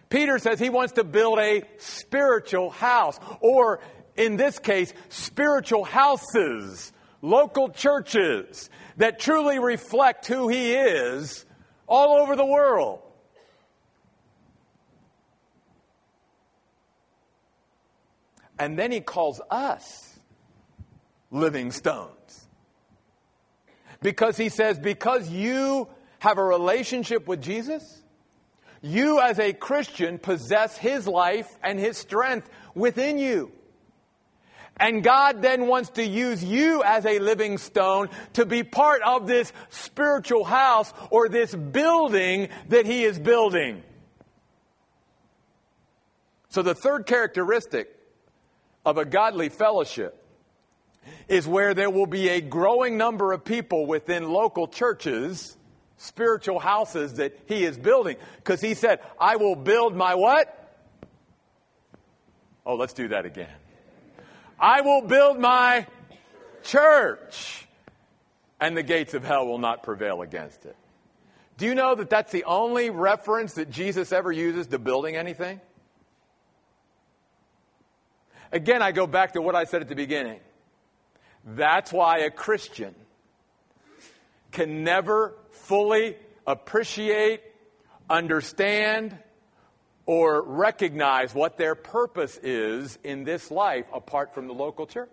Peter 0.09 0.39
says 0.39 0.59
he 0.59 0.69
wants 0.69 0.93
to 0.93 1.03
build 1.03 1.37
a 1.39 1.63
spiritual 1.77 2.69
house, 2.69 3.19
or 3.41 3.81
in 4.15 4.37
this 4.37 4.57
case, 4.57 4.93
spiritual 5.09 5.83
houses, 5.83 6.93
local 7.21 7.69
churches 7.69 8.69
that 8.95 9.19
truly 9.19 9.59
reflect 9.59 10.25
who 10.27 10.47
he 10.47 10.73
is 10.73 11.45
all 11.87 12.21
over 12.21 12.35
the 12.35 12.45
world. 12.45 13.01
And 18.59 18.79
then 18.79 18.91
he 18.91 19.01
calls 19.01 19.39
us 19.51 20.17
living 21.29 21.71
stones. 21.71 22.16
Because 24.01 24.37
he 24.37 24.49
says, 24.49 24.79
because 24.79 25.29
you 25.29 25.87
have 26.19 26.37
a 26.37 26.43
relationship 26.43 27.27
with 27.27 27.41
Jesus, 27.41 28.01
you 28.81 29.19
as 29.19 29.39
a 29.39 29.53
Christian 29.53 30.19
possess 30.19 30.77
his 30.77 31.07
life 31.07 31.47
and 31.63 31.79
his 31.79 31.97
strength 31.97 32.49
within 32.75 33.17
you. 33.17 33.51
And 34.79 35.03
God 35.03 35.41
then 35.41 35.67
wants 35.67 35.89
to 35.91 36.05
use 36.05 36.43
you 36.43 36.83
as 36.83 37.05
a 37.05 37.17
living 37.17 37.57
stone 37.57 38.09
to 38.33 38.45
be 38.45 38.63
part 38.63 39.01
of 39.01 39.25
this 39.25 39.51
spiritual 39.69 40.43
house 40.43 40.93
or 41.09 41.29
this 41.29 41.53
building 41.53 42.49
that 42.69 42.85
he 42.85 43.03
is 43.03 43.17
building. 43.17 43.81
So 46.49 46.61
the 46.61 46.75
third 46.75 47.07
characteristic 47.07 47.89
of 48.85 48.97
a 48.97 49.05
godly 49.05 49.49
fellowship 49.49 50.16
is 51.27 51.47
where 51.47 51.73
there 51.73 51.89
will 51.89 52.07
be 52.07 52.29
a 52.29 52.41
growing 52.41 52.97
number 52.97 53.33
of 53.33 53.43
people 53.43 53.85
within 53.85 54.29
local 54.29 54.67
churches 54.67 55.57
spiritual 55.97 56.59
houses 56.59 57.15
that 57.15 57.37
he 57.47 57.63
is 57.65 57.77
building. 57.77 58.17
Because 58.37 58.61
he 58.61 58.73
said, 58.73 58.99
I 59.19 59.35
will 59.35 59.55
build 59.55 59.95
my 59.95 60.15
what? 60.15 60.53
Oh, 62.65 62.75
let's 62.75 62.93
do 62.93 63.09
that 63.09 63.25
again. 63.25 63.49
I 64.59 64.81
will 64.81 65.01
build 65.01 65.39
my 65.39 65.85
church, 66.63 67.67
and 68.59 68.75
the 68.75 68.83
gates 68.83 69.13
of 69.13 69.23
hell 69.23 69.45
will 69.45 69.59
not 69.59 69.83
prevail 69.83 70.21
against 70.21 70.65
it. 70.65 70.75
Do 71.57 71.65
you 71.65 71.75
know 71.75 71.95
that 71.95 72.09
that's 72.09 72.31
the 72.31 72.43
only 72.43 72.89
reference 72.89 73.53
that 73.53 73.69
Jesus 73.71 74.11
ever 74.11 74.31
uses 74.31 74.67
to 74.67 74.79
building 74.79 75.15
anything? 75.15 75.59
Again, 78.51 78.81
I 78.81 78.91
go 78.91 79.07
back 79.07 79.33
to 79.33 79.41
what 79.41 79.55
I 79.55 79.65
said 79.65 79.81
at 79.81 79.89
the 79.89 79.95
beginning. 79.95 80.39
That's 81.49 81.93
why 81.93 82.19
a 82.19 82.29
Christian 82.29 82.93
can 84.51 84.83
never 84.83 85.33
fully 85.51 86.17
appreciate, 86.45 87.41
understand, 88.09 89.17
or 90.05 90.41
recognize 90.41 91.33
what 91.33 91.57
their 91.57 91.73
purpose 91.73 92.37
is 92.43 92.99
in 93.01 93.23
this 93.23 93.49
life 93.49 93.85
apart 93.93 94.33
from 94.33 94.47
the 94.47 94.53
local 94.53 94.85
church. 94.85 95.09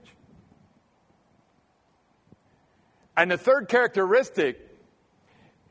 And 3.16 3.30
the 3.30 3.38
third 3.38 3.68
characteristic 3.68 4.58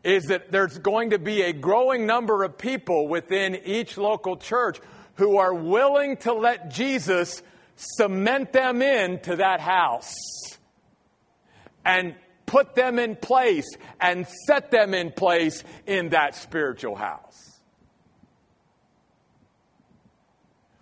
is 0.01 0.27
that 0.27 0.49
there's 0.49 0.77
going 0.77 1.09
to 1.09 1.19
be 1.19 1.41
a 1.41 1.51
growing 1.51 2.05
number 2.05 2.43
of 2.43 2.57
people 2.57 3.09
within 3.09 3.59
each 3.65 3.97
local 3.97 4.37
church 4.37 4.79
who 5.15 5.37
are 5.37 5.53
willing 5.53 6.15
to 6.17 6.33
let 6.33 6.71
Jesus 6.71 7.43
cement 7.75 8.53
them 8.53 8.81
into 8.81 9.37
that 9.37 9.59
house 9.59 10.13
and 11.85 12.15
put 12.45 12.75
them 12.75 12.99
in 12.99 13.15
place 13.15 13.69
and 13.99 14.27
set 14.47 14.71
them 14.71 14.93
in 14.93 15.11
place 15.11 15.63
in 15.85 16.09
that 16.09 16.35
spiritual 16.35 16.95
house. 16.95 17.39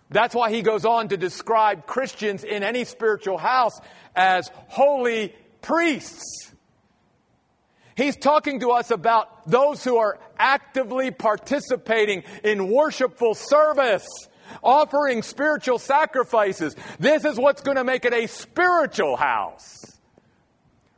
That's 0.10 0.36
why 0.36 0.52
he 0.52 0.62
goes 0.62 0.84
on 0.84 1.08
to 1.08 1.18
describe 1.18 1.86
Christians 1.86 2.44
in 2.44 2.64
any 2.64 2.84
spiritual 2.84 3.38
house 3.38 3.80
as 4.14 4.52
holy 4.68 5.34
priests. 5.62 6.52
He's 7.96 8.18
talking 8.18 8.60
to 8.60 8.72
us 8.72 8.92
about 8.92 9.50
those 9.50 9.84
who 9.84 9.98
are 9.98 10.20
actively 10.38 11.12
participating 11.12 12.24
in 12.44 12.70
worshipful 12.70 13.36
service, 13.36 14.08
offering 14.64 15.22
spiritual 15.24 15.80
sacrifices. 15.80 16.76
This 17.00 17.26
is 17.26 17.38
what's 17.38 17.62
going 17.62 17.78
to 17.78 17.84
make 17.84 18.06
it 18.06 18.14
a 18.14 18.28
spiritual 18.28 19.16
house. 19.16 20.00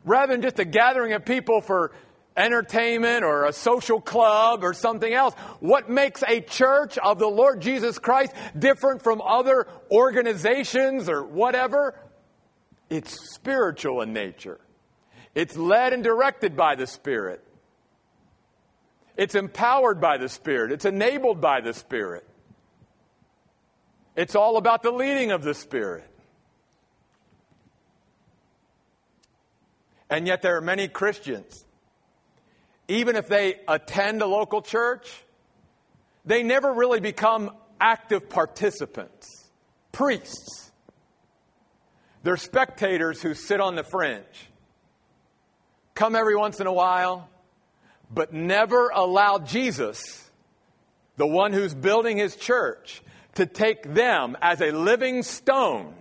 Rather 0.06 0.34
than 0.34 0.42
just 0.42 0.60
a 0.60 0.66
gathering 0.66 1.13
of 1.13 1.26
people 1.26 1.62
for 1.62 1.94
entertainment 2.36 3.24
or 3.24 3.46
a 3.46 3.54
social 3.54 4.02
club 4.02 4.63
or 4.63 4.74
something 4.74 5.13
else. 5.13 5.34
What 5.60 5.89
makes 5.89 6.24
a 6.28 6.42
church 6.42 6.98
of 6.98 7.20
the 7.20 7.28
Lord 7.28 7.62
Jesus 7.62 8.00
Christ 8.00 8.34
different 8.58 9.04
from 9.04 9.22
other 9.22 9.68
organizations 9.92 11.10
or 11.10 11.24
whatever? 11.24 12.00
It's 12.89 13.34
spiritual 13.34 14.02
in 14.02 14.13
nature. 14.13 14.60
It's 15.36 15.56
led 15.56 15.94
and 15.94 16.04
directed 16.04 16.56
by 16.56 16.76
the 16.76 16.88
Spirit. 16.88 17.44
It's 19.16 19.36
empowered 19.36 20.02
by 20.02 20.18
the 20.18 20.30
Spirit. 20.30 20.72
It's 20.72 20.86
enabled 20.86 21.39
by 21.39 21.62
the 21.62 21.74
Spirit. 21.74 22.28
It's 24.15 24.36
all 24.36 24.58
about 24.58 24.84
the 24.84 24.91
leading 24.91 25.32
of 25.32 25.43
the 25.43 25.54
Spirit. 25.54 26.10
And 30.10 30.28
yet, 30.28 30.41
there 30.41 30.58
are 30.58 30.62
many 30.62 30.88
Christians, 30.88 31.65
even 32.88 33.15
if 33.15 33.28
they 33.28 33.60
attend 33.67 34.21
a 34.21 34.28
local 34.28 34.62
church, 34.62 35.12
they 36.26 36.43
never 36.43 36.71
really 36.71 36.99
become 36.99 37.52
active 37.82 38.30
participants, 38.30 39.28
priests. 39.91 40.71
They're 42.21 42.38
spectators 42.38 43.21
who 43.21 43.34
sit 43.34 43.60
on 43.60 43.76
the 43.76 43.84
fringe 43.84 44.49
come 45.95 46.15
every 46.15 46.36
once 46.36 46.60
in 46.60 46.67
a 46.67 46.73
while, 46.73 47.30
but 48.12 48.34
never 48.34 48.89
allow 48.89 49.39
Jesus, 49.39 50.30
the 51.17 51.28
one 51.28 51.54
who's 51.54 51.73
building 51.73 52.17
his 52.17 52.36
church, 52.36 53.02
to 53.36 53.46
take 53.46 53.93
them 53.93 54.38
as 54.41 54.62
a 54.62 54.72
living 54.72 55.24
stone 55.24 55.96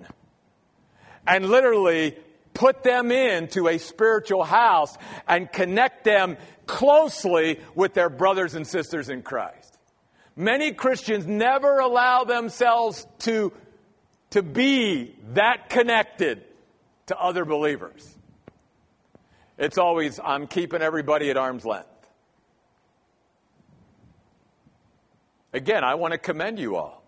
and 1.27 1.49
literally 1.49 2.17
put 2.55 2.83
them 2.83 3.11
into 3.11 3.69
a 3.69 3.79
spiritual 3.79 4.45
house 4.45 4.97
and 5.27 5.51
connect 5.51 6.05
them 6.05 6.37
closely 6.67 7.61
with 7.75 7.95
their 7.95 8.11
brothers 8.11 8.55
and 8.55 8.67
sisters 8.67 9.09
in 9.09 9.23
Christ. 9.23 9.79
Many 10.37 10.73
Christians 10.73 11.27
never 11.27 11.79
allow 11.79 12.25
themselves 12.25 13.07
to, 13.21 13.53
to 14.31 14.43
be 14.43 15.15
that 15.35 15.69
connected 15.69 16.43
to 17.07 17.19
other 17.19 17.45
believers. 17.45 18.09
It's 19.59 19.79
always, 19.79 20.19
I'm 20.23 20.47
keeping 20.47 20.83
everybody 20.83 21.31
at 21.31 21.37
arm's 21.37 21.65
length. 21.65 21.89
Again, 25.53 25.85
I 25.85 25.97
want 25.97 26.13
to 26.13 26.19
commend 26.19 26.59
you 26.59 26.77
all. 26.77 27.02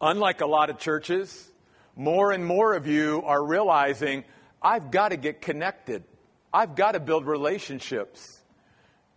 Unlike 0.00 0.40
a 0.40 0.46
lot 0.46 0.70
of 0.70 0.78
churches, 0.78 1.50
more 1.94 2.32
and 2.32 2.44
more 2.44 2.74
of 2.74 2.86
you 2.86 3.22
are 3.24 3.44
realizing 3.44 4.24
I've 4.62 4.90
got 4.90 5.10
to 5.10 5.16
get 5.16 5.42
connected. 5.42 6.04
I've 6.52 6.74
got 6.74 6.92
to 6.92 7.00
build 7.00 7.26
relationships. 7.26 8.40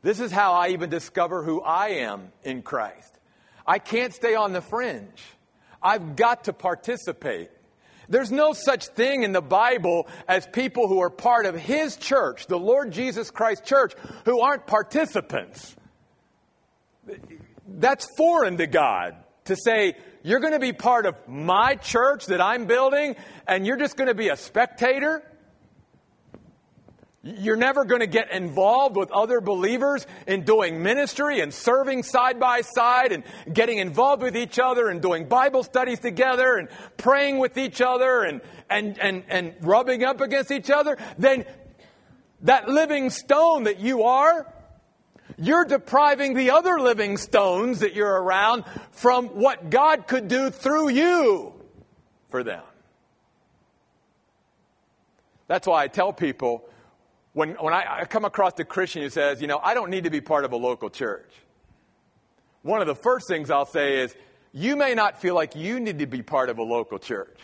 This 0.01 0.19
is 0.19 0.31
how 0.31 0.53
I 0.53 0.69
even 0.69 0.89
discover 0.89 1.43
who 1.43 1.61
I 1.61 1.87
am 2.01 2.31
in 2.43 2.61
Christ. 2.61 3.17
I 3.65 3.79
can't 3.79 4.13
stay 4.13 4.35
on 4.35 4.51
the 4.51 4.61
fringe. 4.61 5.23
I've 5.81 6.15
got 6.15 6.45
to 6.45 6.53
participate. 6.53 7.49
There's 8.09 8.31
no 8.31 8.51
such 8.51 8.87
thing 8.87 9.23
in 9.23 9.31
the 9.31 9.41
Bible 9.41 10.07
as 10.27 10.45
people 10.45 10.89
who 10.89 11.01
are 11.01 11.09
part 11.09 11.45
of 11.45 11.55
His 11.55 11.95
church, 11.95 12.47
the 12.47 12.59
Lord 12.59 12.91
Jesus 12.91 13.31
Christ 13.31 13.63
church, 13.63 13.93
who 14.25 14.41
aren't 14.41 14.67
participants. 14.67 15.75
That's 17.65 18.07
foreign 18.17 18.57
to 18.57 18.67
God 18.67 19.15
to 19.45 19.55
say, 19.55 19.95
you're 20.23 20.39
going 20.39 20.53
to 20.53 20.59
be 20.59 20.71
part 20.71 21.05
of 21.05 21.15
my 21.27 21.75
church 21.75 22.27
that 22.27 22.41
I'm 22.41 22.65
building 22.65 23.17
and 23.45 23.67
you're 23.67 23.77
just 23.77 23.97
going 23.97 24.07
to 24.07 24.15
be 24.15 24.29
a 24.29 24.37
spectator. 24.37 25.21
You're 27.21 27.57
never 27.57 27.85
going 27.85 28.01
to 28.01 28.07
get 28.07 28.31
involved 28.31 28.95
with 28.95 29.11
other 29.11 29.41
believers 29.41 30.05
in 30.25 30.43
doing 30.43 30.81
ministry 30.81 31.41
and 31.41 31.53
serving 31.53 32.03
side 32.03 32.39
by 32.39 32.61
side 32.61 33.11
and 33.11 33.23
getting 33.51 33.79
involved 33.79 34.21
with 34.21 34.35
each 34.35 34.59
other 34.59 34.87
and 34.87 35.01
doing 35.01 35.27
Bible 35.27 35.63
studies 35.63 35.99
together 35.99 36.55
and 36.55 36.69
praying 36.97 37.39
with 37.39 37.57
each 37.57 37.81
other 37.81 38.23
and, 38.23 38.41
and, 38.69 38.97
and, 38.99 39.23
and 39.27 39.53
rubbing 39.61 40.03
up 40.03 40.21
against 40.21 40.51
each 40.51 40.69
other. 40.69 40.97
Then 41.17 41.45
that 42.41 42.67
living 42.69 43.09
stone 43.09 43.65
that 43.65 43.79
you 43.79 44.03
are, 44.03 44.52
you're 45.37 45.65
depriving 45.65 46.33
the 46.33 46.51
other 46.51 46.79
living 46.79 47.17
stones 47.17 47.79
that 47.79 47.93
you're 47.93 48.21
around 48.21 48.63
from 48.91 49.27
what 49.27 49.69
God 49.69 50.07
could 50.07 50.27
do 50.27 50.49
through 50.49 50.89
you 50.89 51.53
for 52.29 52.43
them. 52.43 52.63
That's 55.47 55.67
why 55.67 55.83
I 55.83 55.87
tell 55.87 56.13
people 56.13 56.67
when, 57.33 57.51
when 57.55 57.73
I, 57.73 58.01
I 58.01 58.05
come 58.05 58.25
across 58.25 58.53
a 58.59 58.63
Christian 58.63 59.01
who 59.01 59.09
says, 59.09 59.41
you 59.41 59.47
know, 59.47 59.59
I 59.61 59.73
don't 59.73 59.89
need 59.89 60.03
to 60.05 60.09
be 60.09 60.21
part 60.21 60.45
of 60.45 60.51
a 60.51 60.55
local 60.55 60.89
church, 60.89 61.31
one 62.61 62.79
of 62.79 62.87
the 62.87 62.95
first 62.95 63.27
things 63.27 63.49
I'll 63.49 63.65
say 63.65 63.99
is, 64.01 64.15
you 64.53 64.75
may 64.75 64.93
not 64.93 65.19
feel 65.19 65.33
like 65.33 65.55
you 65.55 65.79
need 65.79 65.99
to 65.99 66.05
be 66.05 66.21
part 66.21 66.49
of 66.49 66.59
a 66.59 66.63
local 66.63 66.99
church. 66.99 67.39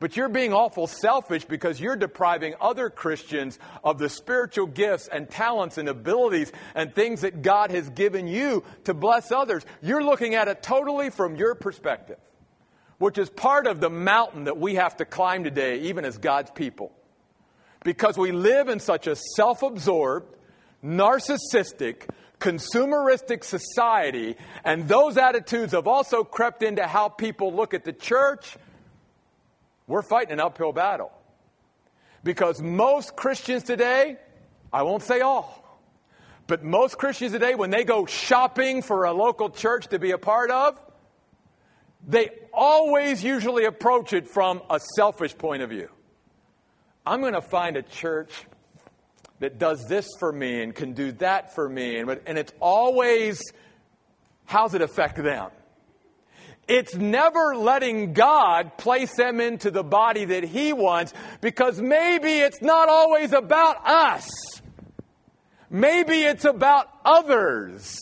But 0.00 0.16
you're 0.16 0.28
being 0.28 0.52
awful 0.52 0.88
selfish 0.88 1.44
because 1.44 1.80
you're 1.80 1.94
depriving 1.94 2.54
other 2.60 2.90
Christians 2.90 3.58
of 3.84 3.98
the 3.98 4.08
spiritual 4.08 4.66
gifts 4.66 5.06
and 5.06 5.30
talents 5.30 5.78
and 5.78 5.88
abilities 5.88 6.50
and 6.74 6.92
things 6.92 7.20
that 7.20 7.42
God 7.42 7.70
has 7.70 7.88
given 7.90 8.26
you 8.26 8.64
to 8.84 8.94
bless 8.94 9.30
others. 9.30 9.64
You're 9.82 10.02
looking 10.02 10.34
at 10.34 10.48
it 10.48 10.62
totally 10.62 11.10
from 11.10 11.36
your 11.36 11.54
perspective, 11.54 12.18
which 12.98 13.18
is 13.18 13.30
part 13.30 13.68
of 13.68 13.80
the 13.80 13.90
mountain 13.90 14.44
that 14.44 14.58
we 14.58 14.74
have 14.74 14.96
to 14.96 15.04
climb 15.04 15.44
today, 15.44 15.80
even 15.82 16.04
as 16.04 16.18
God's 16.18 16.50
people 16.50 16.92
because 17.84 18.18
we 18.18 18.32
live 18.32 18.68
in 18.68 18.80
such 18.80 19.06
a 19.06 19.16
self 19.36 19.62
absorbed, 19.62 20.34
narcissistic, 20.84 22.08
consumeristic 22.38 23.44
society, 23.44 24.36
and 24.64 24.88
those 24.88 25.16
attitudes 25.16 25.72
have 25.72 25.86
also 25.86 26.24
crept 26.24 26.62
into 26.62 26.86
how 26.86 27.08
people 27.08 27.54
look 27.54 27.74
at 27.74 27.84
the 27.84 27.92
church. 27.92 28.56
We're 29.90 30.02
fighting 30.02 30.32
an 30.34 30.38
uphill 30.38 30.72
battle. 30.72 31.10
Because 32.22 32.62
most 32.62 33.16
Christians 33.16 33.64
today, 33.64 34.18
I 34.72 34.84
won't 34.84 35.02
say 35.02 35.20
all, 35.20 35.80
but 36.46 36.62
most 36.62 36.96
Christians 36.96 37.32
today, 37.32 37.56
when 37.56 37.70
they 37.70 37.82
go 37.82 38.06
shopping 38.06 38.82
for 38.82 39.04
a 39.04 39.12
local 39.12 39.50
church 39.50 39.88
to 39.88 39.98
be 39.98 40.12
a 40.12 40.18
part 40.18 40.52
of, 40.52 40.80
they 42.06 42.30
always 42.52 43.24
usually 43.24 43.64
approach 43.64 44.12
it 44.12 44.28
from 44.28 44.62
a 44.70 44.78
selfish 44.94 45.36
point 45.36 45.62
of 45.62 45.70
view. 45.70 45.88
I'm 47.04 47.20
going 47.20 47.34
to 47.34 47.42
find 47.42 47.76
a 47.76 47.82
church 47.82 48.30
that 49.40 49.58
does 49.58 49.88
this 49.88 50.06
for 50.20 50.30
me 50.30 50.62
and 50.62 50.72
can 50.72 50.92
do 50.92 51.10
that 51.12 51.52
for 51.52 51.68
me. 51.68 51.98
And, 51.98 52.20
and 52.26 52.38
it's 52.38 52.52
always, 52.60 53.42
how's 54.44 54.74
it 54.74 54.82
affect 54.82 55.16
them? 55.16 55.50
It's 56.70 56.94
never 56.94 57.56
letting 57.56 58.12
God 58.12 58.78
place 58.78 59.16
them 59.16 59.40
into 59.40 59.72
the 59.72 59.82
body 59.82 60.26
that 60.26 60.44
He 60.44 60.72
wants 60.72 61.12
because 61.40 61.80
maybe 61.80 62.30
it's 62.30 62.62
not 62.62 62.88
always 62.88 63.32
about 63.32 63.84
us. 63.84 64.30
Maybe 65.68 66.20
it's 66.20 66.44
about 66.44 66.88
others. 67.04 67.98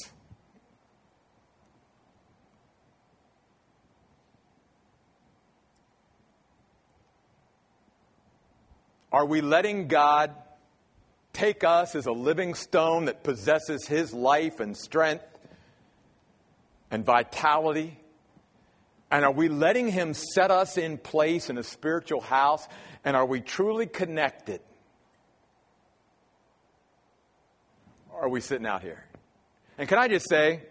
Are 9.10 9.24
we 9.24 9.40
letting 9.40 9.88
God 9.88 10.34
take 11.32 11.64
us 11.64 11.94
as 11.94 12.04
a 12.04 12.12
living 12.12 12.52
stone 12.52 13.06
that 13.06 13.24
possesses 13.24 13.86
His 13.86 14.12
life 14.12 14.60
and 14.60 14.76
strength 14.76 15.24
and 16.90 17.02
vitality? 17.02 17.98
And 19.10 19.24
are 19.24 19.32
we 19.32 19.48
letting 19.48 19.88
Him 19.88 20.14
set 20.14 20.50
us 20.50 20.76
in 20.76 20.98
place 20.98 21.48
in 21.48 21.58
a 21.58 21.62
spiritual 21.62 22.20
house? 22.20 22.66
And 23.04 23.16
are 23.16 23.26
we 23.26 23.40
truly 23.40 23.86
connected? 23.86 24.60
Or 28.12 28.24
are 28.24 28.28
we 28.28 28.40
sitting 28.40 28.66
out 28.66 28.82
here? 28.82 29.04
And 29.78 29.88
can 29.88 29.98
I 29.98 30.08
just 30.08 30.28
say, 30.28 30.62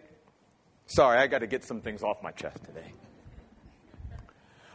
sorry, 0.86 1.18
I 1.18 1.28
got 1.28 1.40
to 1.40 1.48
get 1.48 1.64
some 1.64 1.82
things 1.82 2.04
off 2.04 2.22
my 2.22 2.32
chest 2.32 2.64
today. 2.64 2.92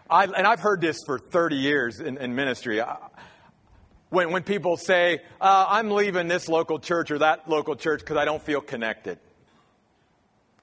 I, 0.09 0.25
and 0.25 0.47
I've 0.47 0.61
heard 0.61 0.81
this 0.81 0.99
for 1.07 1.19
30 1.19 1.57
years 1.57 2.01
in, 2.01 2.19
in 2.19 2.35
ministry. 2.35 2.81
I, 2.81 2.97
when, 4.11 4.31
when 4.31 4.43
people 4.43 4.77
say, 4.77 5.23
uh, 5.41 5.67
I'm 5.69 5.91
leaving 5.91 6.29
this 6.29 6.49
local 6.49 6.79
church 6.79 7.11
or 7.11 7.19
that 7.19 7.49
local 7.49 7.77
church 7.77 8.01
because 8.01 8.19
I 8.19 8.27
don't 8.27 8.43
feel 8.43 8.61
connected. 8.61 9.19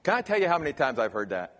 Can 0.04 0.14
I 0.14 0.22
tell 0.22 0.40
you 0.40 0.46
how 0.46 0.58
many 0.58 0.72
times 0.72 0.98
I've 0.98 1.12
heard 1.12 1.30
that? 1.30 1.59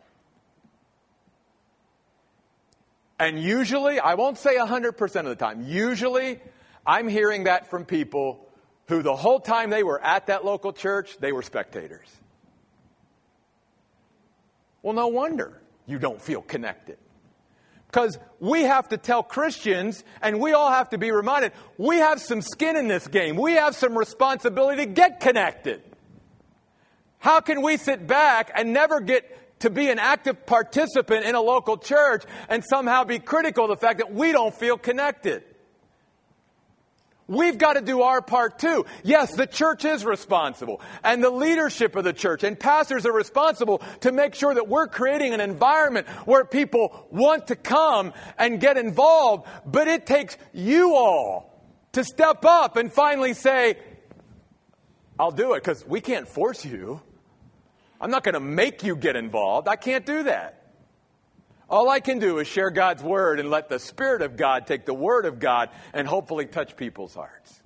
And 3.21 3.39
usually, 3.39 4.01
I 4.01 4.15
won't 4.15 4.39
say 4.39 4.57
100% 4.57 5.17
of 5.17 5.25
the 5.27 5.37
time, 5.37 5.63
usually 5.63 6.41
I'm 6.87 7.07
hearing 7.07 7.45
that 7.45 7.69
from 7.69 7.85
people 7.85 8.49
who 8.89 9.03
the 9.03 9.15
whole 9.15 9.39
time 9.39 9.69
they 9.69 9.83
were 9.83 10.03
at 10.03 10.29
that 10.29 10.43
local 10.43 10.73
church, 10.73 11.19
they 11.21 11.31
were 11.31 11.43
spectators. 11.43 12.09
Well, 14.83 14.95
no 14.95 15.09
wonder 15.09 15.61
you 15.87 15.99
don't 15.99 16.21
feel 16.21 16.41
connected. 16.41 16.97
Because 17.89 18.19
we 18.39 18.63
have 18.63 18.89
to 18.89 18.97
tell 18.97 19.23
Christians, 19.23 20.03
and 20.23 20.41
we 20.41 20.55
all 20.55 20.71
have 20.71 20.89
to 20.91 20.99
be 20.99 21.11
reminded, 21.11 21.53
we 21.77 21.99
have 21.99 22.23
some 22.23 22.41
skin 22.41 22.75
in 22.75 22.89
this 22.89 23.07
game. 23.07 23.37
We 23.37 23.53
have 23.55 23.77
some 23.77 23.99
responsibility 23.99 24.87
to 24.87 24.91
get 24.91 25.21
connected. 25.21 25.83
How 27.19 27.41
can 27.41 27.61
we 27.61 27.77
sit 27.77 28.07
back 28.07 28.51
and 28.55 28.73
never 28.73 29.01
get 29.01 29.37
to 29.61 29.71
be 29.71 29.89
an 29.89 29.99
active 29.99 30.45
participant 30.47 31.25
in 31.25 31.35
a 31.35 31.41
local 31.41 31.79
church 31.79 32.25
and 32.49 32.65
somehow 32.65 33.05
be 33.05 33.19
critical 33.19 33.65
of 33.65 33.71
the 33.71 33.77
fact 33.77 33.99
that 33.99 34.13
we 34.13 34.33
don't 34.33 34.55
feel 34.55 34.77
connected. 34.77 35.45
We've 37.31 37.59
got 37.59 37.75
to 37.75 37.81
do 37.81 38.03
our 38.03 38.21
part 38.21 38.59
too. 38.59 38.87
Yes, 39.05 39.37
the 39.37 39.47
church 39.47 39.85
is 39.85 40.05
responsible 40.05 40.81
and 41.05 41.23
the 41.23 41.31
leadership 41.31 41.95
of 41.95 42.03
the 42.03 42.13
church 42.13 42.43
and 42.43 42.59
pastors 42.59 43.07
are 43.07 43.13
responsible 43.13 43.83
to 44.01 44.11
make 44.11 44.35
sure 44.35 44.53
that 44.53 44.67
we're 44.67 44.89
creating 44.89 45.33
an 45.33 45.41
environment 45.41 46.09
where 46.27 46.45
people 46.45 47.07
want 47.13 47.47
to 47.47 47.55
come 47.55 48.15
and 48.37 48.59
get 48.61 48.77
involved. 48.77 49.47
But 49.65 49.87
it 49.87 50.07
takes 50.07 50.37
you 50.53 50.97
all 50.97 51.55
to 51.93 52.03
step 52.03 52.45
up 52.45 52.77
and 52.77 52.93
finally 52.93 53.35
say, 53.35 53.79
I'll 55.17 55.31
do 55.31 55.55
it 55.55 55.63
because 55.63 55.87
we 55.87 56.01
can't 56.01 56.27
force 56.27 56.65
you. 56.65 57.01
I'm 58.01 58.11
not 58.11 58.25
going 58.25 58.35
to 58.35 58.41
make 58.41 58.83
you 58.83 58.97
get 58.97 59.17
involved. 59.17 59.69
I 59.69 59.77
can't 59.77 60.07
do 60.07 60.23
that. 60.25 60.57
All 61.69 61.89
I 61.89 62.01
can 62.01 62.19
do 62.19 62.39
is 62.39 62.49
share 62.49 62.71
God's 62.71 63.03
word 63.03 63.39
and 63.39 63.49
let 63.49 63.69
the 63.69 63.79
Spirit 63.79 64.23
of 64.23 64.37
God 64.37 64.67
take 64.67 64.87
the 64.87 64.95
word 64.95 65.25
of 65.25 65.39
God 65.39 65.71
and 65.93 66.09
hopefully 66.09 66.47
touch 66.47 66.77
people's 66.77 67.15
hearts. 67.15 67.61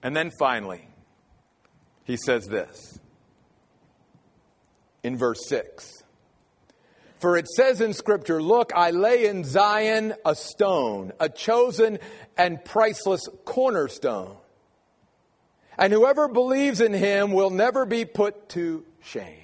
And 0.00 0.14
then 0.14 0.30
finally, 0.38 0.88
he 2.04 2.16
says 2.16 2.46
this 2.46 3.00
in 5.02 5.16
verse 5.16 5.48
6. 5.48 6.04
For 7.18 7.36
it 7.36 7.48
says 7.48 7.80
in 7.80 7.94
Scripture, 7.94 8.40
Look, 8.40 8.72
I 8.76 8.90
lay 8.90 9.26
in 9.26 9.42
Zion 9.42 10.14
a 10.24 10.36
stone, 10.36 11.12
a 11.18 11.28
chosen 11.28 11.98
and 12.36 12.64
priceless 12.64 13.28
cornerstone 13.44 14.37
and 15.78 15.92
whoever 15.92 16.26
believes 16.26 16.80
in 16.80 16.92
him 16.92 17.32
will 17.32 17.50
never 17.50 17.86
be 17.86 18.04
put 18.04 18.48
to 18.50 18.84
shame. 19.02 19.34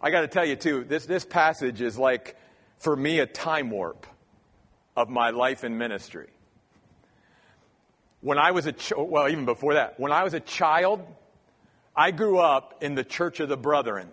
I 0.00 0.10
got 0.10 0.20
to 0.20 0.28
tell 0.28 0.44
you, 0.44 0.54
too, 0.54 0.84
this, 0.84 1.06
this 1.06 1.24
passage 1.24 1.80
is 1.80 1.98
like, 1.98 2.36
for 2.76 2.94
me, 2.94 3.18
a 3.18 3.26
time 3.26 3.70
warp 3.70 4.06
of 4.96 5.08
my 5.08 5.30
life 5.30 5.64
in 5.64 5.78
ministry. 5.78 6.28
When 8.20 8.38
I 8.38 8.50
was 8.50 8.66
a, 8.66 8.72
ch- 8.72 8.92
well, 8.96 9.28
even 9.28 9.44
before 9.44 9.74
that, 9.74 9.98
when 9.98 10.12
I 10.12 10.22
was 10.24 10.34
a 10.34 10.40
child, 10.40 11.04
I 11.96 12.10
grew 12.10 12.38
up 12.38 12.82
in 12.82 12.94
the 12.94 13.04
Church 13.04 13.40
of 13.40 13.48
the 13.48 13.56
Brethren 13.56 14.08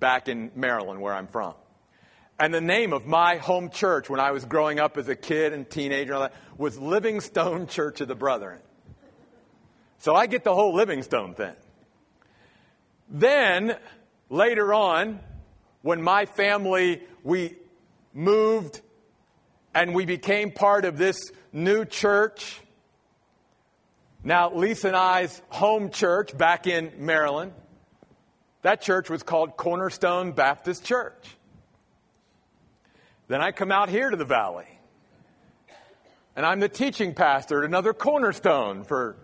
back 0.00 0.28
in 0.28 0.50
Maryland, 0.56 1.00
where 1.00 1.14
I'm 1.14 1.26
from. 1.26 1.54
And 2.40 2.54
the 2.54 2.60
name 2.60 2.92
of 2.92 3.06
my 3.06 3.36
home 3.36 3.70
church 3.70 4.08
when 4.08 4.20
I 4.20 4.30
was 4.30 4.44
growing 4.44 4.78
up 4.78 4.96
as 4.96 5.08
a 5.08 5.16
kid 5.16 5.52
and 5.52 5.68
teenager 5.68 6.12
and 6.12 6.22
all 6.22 6.28
that 6.28 6.34
was 6.56 6.78
Livingstone 6.78 7.66
Church 7.66 8.00
of 8.00 8.08
the 8.08 8.14
Brethren. 8.14 8.60
So 9.98 10.14
I 10.14 10.26
get 10.26 10.44
the 10.44 10.54
whole 10.54 10.74
Livingstone 10.74 11.34
thing. 11.34 11.54
Then, 13.10 13.76
later 14.28 14.72
on, 14.72 15.20
when 15.82 16.02
my 16.02 16.26
family, 16.26 17.02
we 17.24 17.56
moved 18.12 18.80
and 19.74 19.94
we 19.94 20.04
became 20.04 20.50
part 20.50 20.84
of 20.84 20.98
this 20.98 21.32
new 21.52 21.84
church, 21.84 22.60
now 24.22 24.52
Lisa 24.52 24.88
and 24.88 24.96
I's 24.96 25.40
home 25.48 25.90
church 25.90 26.36
back 26.36 26.66
in 26.66 26.92
Maryland, 26.98 27.52
that 28.62 28.82
church 28.82 29.08
was 29.08 29.22
called 29.22 29.56
Cornerstone 29.56 30.32
Baptist 30.32 30.84
Church. 30.84 31.36
Then 33.28 33.40
I 33.40 33.52
come 33.52 33.70
out 33.70 33.88
here 33.88 34.10
to 34.10 34.16
the 34.16 34.24
valley. 34.24 34.66
And 36.34 36.46
I'm 36.46 36.60
the 36.60 36.68
teaching 36.68 37.14
pastor 37.14 37.58
at 37.58 37.64
another 37.64 37.92
cornerstone 37.92 38.84
for 38.84 39.16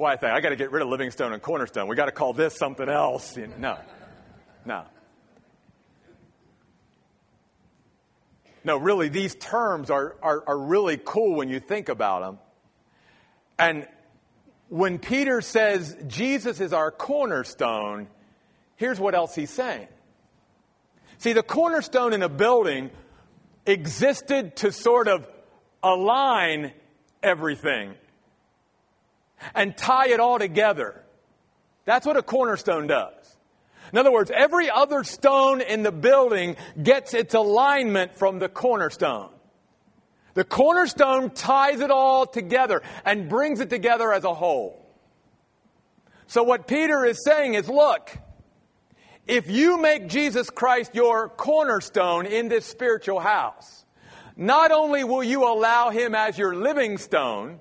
that's 0.00 0.02
why 0.02 0.12
I 0.14 0.16
think 0.16 0.32
I 0.32 0.40
got 0.40 0.48
to 0.48 0.56
get 0.56 0.72
rid 0.72 0.82
of 0.82 0.88
Livingstone 0.88 1.34
and 1.34 1.42
Cornerstone. 1.42 1.86
We 1.86 1.94
got 1.94 2.06
to 2.06 2.12
call 2.12 2.32
this 2.32 2.56
something 2.56 2.88
else. 2.88 3.36
You 3.36 3.48
know, 3.48 3.56
no, 3.58 3.78
no. 4.64 4.84
No, 8.64 8.76
really, 8.78 9.08
these 9.08 9.34
terms 9.34 9.90
are, 9.90 10.16
are, 10.22 10.42
are 10.46 10.58
really 10.58 10.98
cool 11.02 11.36
when 11.36 11.48
you 11.50 11.60
think 11.60 11.88
about 11.88 12.22
them. 12.22 12.38
And 13.58 13.86
when 14.68 14.98
Peter 14.98 15.42
says 15.42 15.96
Jesus 16.06 16.60
is 16.60 16.72
our 16.72 16.90
cornerstone, 16.90 18.08
here's 18.76 18.98
what 18.98 19.14
else 19.14 19.34
he's 19.34 19.50
saying. 19.50 19.88
See, 21.18 21.34
the 21.34 21.42
cornerstone 21.42 22.14
in 22.14 22.22
a 22.22 22.28
building 22.28 22.90
existed 23.66 24.56
to 24.56 24.72
sort 24.72 25.08
of 25.08 25.26
align 25.82 26.72
everything 27.22 27.94
and 29.54 29.76
tie 29.76 30.08
it 30.08 30.20
all 30.20 30.38
together. 30.38 31.02
That's 31.84 32.06
what 32.06 32.16
a 32.16 32.22
cornerstone 32.22 32.86
does. 32.86 33.14
In 33.92 33.98
other 33.98 34.12
words, 34.12 34.30
every 34.32 34.70
other 34.70 35.02
stone 35.02 35.60
in 35.60 35.82
the 35.82 35.92
building 35.92 36.56
gets 36.80 37.14
its 37.14 37.34
alignment 37.34 38.16
from 38.16 38.38
the 38.38 38.48
cornerstone. 38.48 39.30
The 40.34 40.44
cornerstone 40.44 41.30
ties 41.30 41.80
it 41.80 41.90
all 41.90 42.26
together 42.26 42.82
and 43.04 43.28
brings 43.28 43.60
it 43.60 43.68
together 43.68 44.12
as 44.12 44.24
a 44.24 44.32
whole. 44.32 44.86
So, 46.28 46.44
what 46.44 46.68
Peter 46.68 47.04
is 47.04 47.24
saying 47.24 47.54
is 47.54 47.68
look, 47.68 48.16
if 49.26 49.50
you 49.50 49.78
make 49.78 50.08
Jesus 50.08 50.50
Christ 50.50 50.94
your 50.94 51.28
cornerstone 51.28 52.26
in 52.26 52.48
this 52.48 52.64
spiritual 52.64 53.18
house, 53.18 53.84
not 54.36 54.70
only 54.70 55.02
will 55.02 55.24
you 55.24 55.44
allow 55.44 55.90
him 55.90 56.14
as 56.14 56.38
your 56.38 56.54
living 56.54 56.98
stone, 56.98 57.58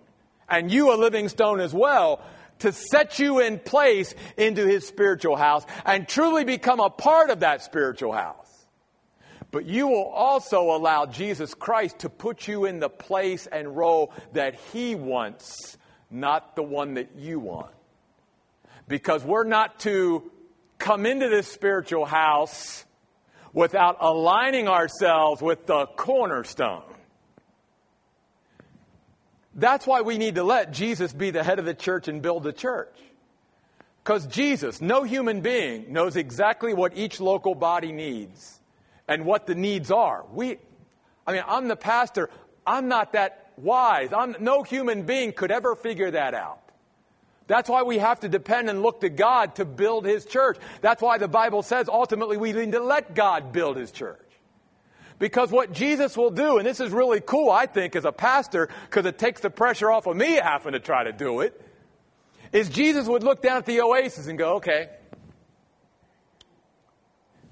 and 0.49 0.71
you 0.71 0.93
a 0.93 0.97
living 0.97 1.29
stone 1.29 1.59
as 1.59 1.73
well, 1.73 2.21
to 2.59 2.71
set 2.73 3.19
you 3.19 3.39
in 3.39 3.59
place 3.59 4.13
into 4.37 4.65
his 4.65 4.85
spiritual 4.85 5.35
house 5.35 5.65
and 5.85 6.07
truly 6.07 6.43
become 6.43 6.79
a 6.79 6.89
part 6.89 7.29
of 7.29 7.39
that 7.39 7.63
spiritual 7.63 8.11
house. 8.11 8.45
But 9.51 9.65
you 9.65 9.87
will 9.87 10.05
also 10.05 10.75
allow 10.75 11.05
Jesus 11.05 11.53
Christ 11.53 11.99
to 11.99 12.09
put 12.09 12.47
you 12.47 12.65
in 12.65 12.79
the 12.79 12.89
place 12.89 13.47
and 13.47 13.75
role 13.75 14.13
that 14.33 14.55
he 14.71 14.93
wants, 14.93 15.77
not 16.11 16.55
the 16.55 16.63
one 16.63 16.95
that 16.95 17.15
you 17.17 17.39
want. 17.39 17.71
Because 18.87 19.23
we're 19.23 19.45
not 19.45 19.79
to 19.81 20.29
come 20.77 21.05
into 21.05 21.29
this 21.29 21.47
spiritual 21.47 22.05
house 22.05 22.85
without 23.53 23.97
aligning 24.01 24.67
ourselves 24.67 25.41
with 25.41 25.65
the 25.65 25.87
cornerstone. 25.87 26.83
That's 29.59 29.85
why 29.85 30.01
we 30.01 30.17
need 30.17 30.35
to 30.35 30.43
let 30.43 30.71
Jesus 30.71 31.11
be 31.11 31.31
the 31.31 31.43
head 31.43 31.59
of 31.59 31.65
the 31.65 31.73
church 31.73 32.07
and 32.07 32.21
build 32.21 32.43
the 32.43 32.53
church. 32.53 32.95
Because 34.03 34.25
Jesus, 34.27 34.79
no 34.79 35.03
human 35.03 35.41
being, 35.41 35.91
knows 35.91 36.15
exactly 36.15 36.73
what 36.73 36.95
each 36.95 37.19
local 37.19 37.53
body 37.53 37.91
needs 37.91 38.59
and 39.07 39.25
what 39.25 39.45
the 39.45 39.55
needs 39.55 39.91
are. 39.91 40.23
We, 40.31 40.57
I 41.27 41.33
mean, 41.33 41.43
I'm 41.45 41.67
the 41.67 41.75
pastor. 41.75 42.29
I'm 42.65 42.87
not 42.87 43.13
that 43.13 43.51
wise. 43.57 44.13
I'm, 44.13 44.35
no 44.39 44.63
human 44.63 45.03
being 45.03 45.33
could 45.33 45.51
ever 45.51 45.75
figure 45.75 46.11
that 46.11 46.33
out. 46.33 46.61
That's 47.47 47.67
why 47.67 47.83
we 47.83 47.97
have 47.97 48.21
to 48.21 48.29
depend 48.29 48.69
and 48.69 48.81
look 48.81 49.01
to 49.01 49.09
God 49.09 49.55
to 49.55 49.65
build 49.65 50.05
His 50.05 50.25
church. 50.25 50.57
That's 50.81 51.01
why 51.01 51.17
the 51.17 51.27
Bible 51.27 51.63
says 51.63 51.89
ultimately 51.89 52.37
we 52.37 52.53
need 52.53 52.71
to 52.71 52.79
let 52.79 53.13
God 53.13 53.51
build 53.51 53.75
His 53.75 53.91
church. 53.91 54.28
Because 55.19 55.51
what 55.51 55.73
Jesus 55.73 56.15
will 56.15 56.31
do, 56.31 56.57
and 56.57 56.65
this 56.65 56.79
is 56.79 56.91
really 56.91 57.19
cool, 57.19 57.51
I 57.51 57.65
think, 57.65 57.95
as 57.95 58.05
a 58.05 58.11
pastor, 58.11 58.69
because 58.89 59.05
it 59.05 59.19
takes 59.19 59.41
the 59.41 59.49
pressure 59.49 59.91
off 59.91 60.07
of 60.07 60.15
me 60.15 60.35
having 60.35 60.71
to 60.71 60.79
try 60.79 61.03
to 61.03 61.11
do 61.11 61.41
it, 61.41 61.61
is 62.53 62.69
Jesus 62.69 63.07
would 63.07 63.23
look 63.23 63.41
down 63.41 63.57
at 63.57 63.65
the 63.65 63.81
oasis 63.81 64.27
and 64.27 64.37
go, 64.37 64.55
okay, 64.55 64.89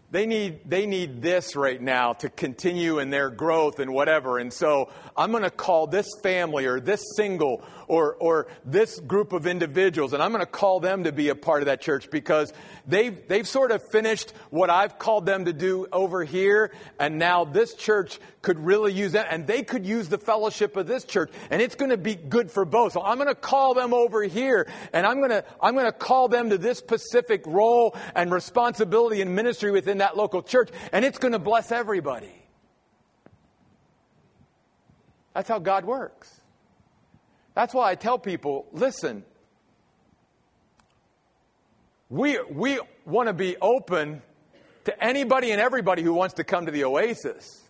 they 0.09 0.25
need, 0.25 0.61
they 0.65 0.85
need 0.85 1.21
this 1.21 1.57
right 1.57 1.81
now 1.81 2.13
to 2.13 2.29
continue 2.29 2.99
in 2.99 3.09
their 3.09 3.29
growth 3.29 3.79
and 3.79 3.91
whatever. 3.93 4.37
And 4.37 4.53
so 4.53 4.89
I'm 5.17 5.31
going 5.31 5.43
to 5.43 5.49
call 5.49 5.87
this 5.87 6.07
family 6.23 6.65
or 6.65 6.79
this 6.79 7.03
single 7.17 7.63
or, 7.87 8.15
or 8.15 8.47
this 8.65 8.99
group 8.99 9.33
of 9.33 9.47
individuals 9.47 10.13
and 10.13 10.21
I'm 10.21 10.31
going 10.31 10.45
to 10.45 10.51
call 10.51 10.79
them 10.79 11.05
to 11.05 11.11
be 11.11 11.29
a 11.29 11.35
part 11.35 11.61
of 11.61 11.67
that 11.67 11.81
church 11.81 12.09
because 12.11 12.53
they've, 12.85 13.27
they've 13.27 13.47
sort 13.47 13.71
of 13.71 13.81
finished 13.89 14.33
what 14.49 14.69
I've 14.69 14.99
called 14.99 15.25
them 15.25 15.45
to 15.45 15.53
do 15.53 15.87
over 15.91 16.23
here. 16.23 16.71
And 16.99 17.17
now 17.17 17.45
this 17.45 17.73
church 17.73 18.19
could 18.41 18.59
really 18.59 18.93
use 18.93 19.13
that 19.13 19.27
and 19.29 19.47
they 19.47 19.63
could 19.63 19.85
use 19.85 20.09
the 20.09 20.17
fellowship 20.17 20.77
of 20.77 20.87
this 20.87 21.03
church 21.03 21.31
and 21.49 21.61
it's 21.61 21.75
going 21.75 21.91
to 21.91 21.97
be 21.97 22.15
good 22.15 22.51
for 22.51 22.65
both. 22.65 22.93
So 22.93 23.01
I'm 23.01 23.17
going 23.17 23.27
to 23.27 23.35
call 23.35 23.73
them 23.73 23.93
over 23.93 24.23
here 24.23 24.67
and 24.93 25.05
I'm 25.05 25.17
going 25.17 25.31
to, 25.31 25.43
I'm 25.61 25.73
going 25.73 25.85
to 25.85 25.91
call 25.91 26.27
them 26.27 26.49
to 26.49 26.57
this 26.57 26.77
specific 26.77 27.45
role 27.45 27.95
and 28.15 28.31
responsibility 28.31 29.21
and 29.21 29.35
ministry 29.35 29.71
within 29.71 29.99
that 29.99 30.17
local 30.17 30.43
church 30.43 30.69
and 30.91 31.05
it's 31.05 31.17
going 31.17 31.33
to 31.33 31.39
bless 31.39 31.71
everybody. 31.71 32.33
That's 35.33 35.49
how 35.49 35.59
God 35.59 35.85
works. 35.85 36.33
That's 37.57 37.73
why 37.73 37.89
I 37.89 37.95
tell 37.95 38.19
people 38.19 38.67
listen, 38.71 39.23
we, 42.07 42.39
we 42.51 42.79
want 43.03 43.29
to 43.29 43.33
be 43.33 43.57
open 43.59 44.21
to 44.83 45.03
anybody 45.03 45.49
and 45.49 45.59
everybody 45.59 46.03
who 46.03 46.13
wants 46.13 46.35
to 46.35 46.43
come 46.43 46.67
to 46.67 46.71
the 46.71 46.83
oasis. 46.83 47.63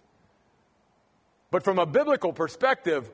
But 1.51 1.63
from 1.63 1.79
a 1.79 1.85
biblical 1.85 2.33
perspective, 2.33 3.09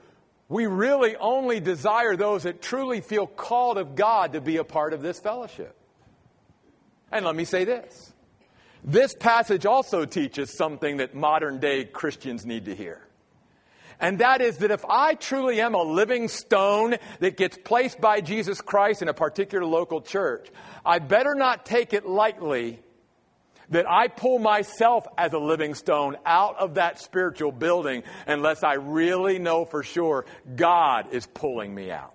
we 0.50 0.66
really 0.66 1.16
only 1.16 1.60
desire 1.60 2.16
those 2.16 2.42
that 2.42 2.60
truly 2.60 3.02
feel 3.02 3.28
called 3.28 3.78
of 3.78 3.94
God 3.94 4.34
to 4.34 4.42
be 4.42 4.58
a 4.58 4.64
part 4.64 4.94
of 4.94 5.04
this 5.04 5.20
fellowship. 5.20 5.76
And 7.12 7.24
let 7.24 7.36
me 7.36 7.46
say 7.46 7.66
this 7.66 8.14
this 8.84 9.14
passage 9.14 9.68
also 9.68 10.06
teaches 10.06 10.58
something 10.58 10.98
that 10.98 11.14
modern 11.14 11.60
day 11.60 11.86
Christians 11.86 12.48
need 12.48 12.66
to 12.66 12.76
hear. 12.76 13.03
And 14.00 14.20
that 14.20 14.42
is 14.42 14.58
that 14.58 14.72
if 14.72 14.84
I 14.90 15.14
truly 15.14 15.62
am 15.62 15.76
a 15.76 15.82
living 15.82 16.28
stone 16.28 16.96
that 17.20 17.38
gets 17.38 17.58
placed 17.58 18.02
by 18.02 18.22
Jesus 18.22 18.62
Christ 18.62 19.02
in 19.02 19.08
a 19.08 19.14
particular 19.14 19.66
local 19.66 20.02
church, 20.02 20.50
I 20.86 21.00
better 21.00 21.36
not 21.36 21.66
take 21.66 21.94
it 21.94 22.06
lightly 22.06 22.80
that 23.70 23.90
I 23.90 24.08
pull 24.08 24.40
myself 24.40 25.08
as 25.18 25.34
a 25.34 25.40
living 25.40 25.74
stone 25.74 26.18
out 26.26 26.58
of 26.58 26.76
that 26.76 27.00
spiritual 27.00 27.52
building 27.52 28.04
unless 28.28 28.64
I 28.64 28.74
really 28.74 29.40
know 29.40 29.66
for 29.66 29.84
sure 29.84 30.26
God 30.56 31.14
is 31.14 31.26
pulling 31.26 31.74
me 31.74 31.92
out. 31.92 32.14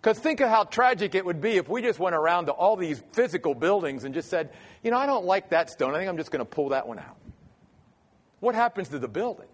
Because 0.00 0.18
think 0.18 0.40
of 0.40 0.48
how 0.48 0.64
tragic 0.64 1.14
it 1.14 1.26
would 1.26 1.42
be 1.42 1.56
if 1.56 1.68
we 1.68 1.82
just 1.82 1.98
went 1.98 2.16
around 2.16 2.46
to 2.46 2.52
all 2.52 2.76
these 2.76 3.02
physical 3.12 3.54
buildings 3.54 4.04
and 4.04 4.14
just 4.14 4.30
said, 4.30 4.50
you 4.82 4.90
know, 4.90 4.96
I 4.96 5.04
don't 5.04 5.26
like 5.26 5.50
that 5.50 5.68
stone. 5.68 5.94
I 5.94 5.98
think 5.98 6.08
I'm 6.08 6.16
just 6.16 6.30
going 6.30 6.44
to 6.44 6.50
pull 6.50 6.70
that 6.70 6.88
one 6.88 6.98
out. 6.98 7.16
What 8.40 8.54
happens 8.54 8.88
to 8.88 8.98
the 8.98 9.08
building? 9.08 9.48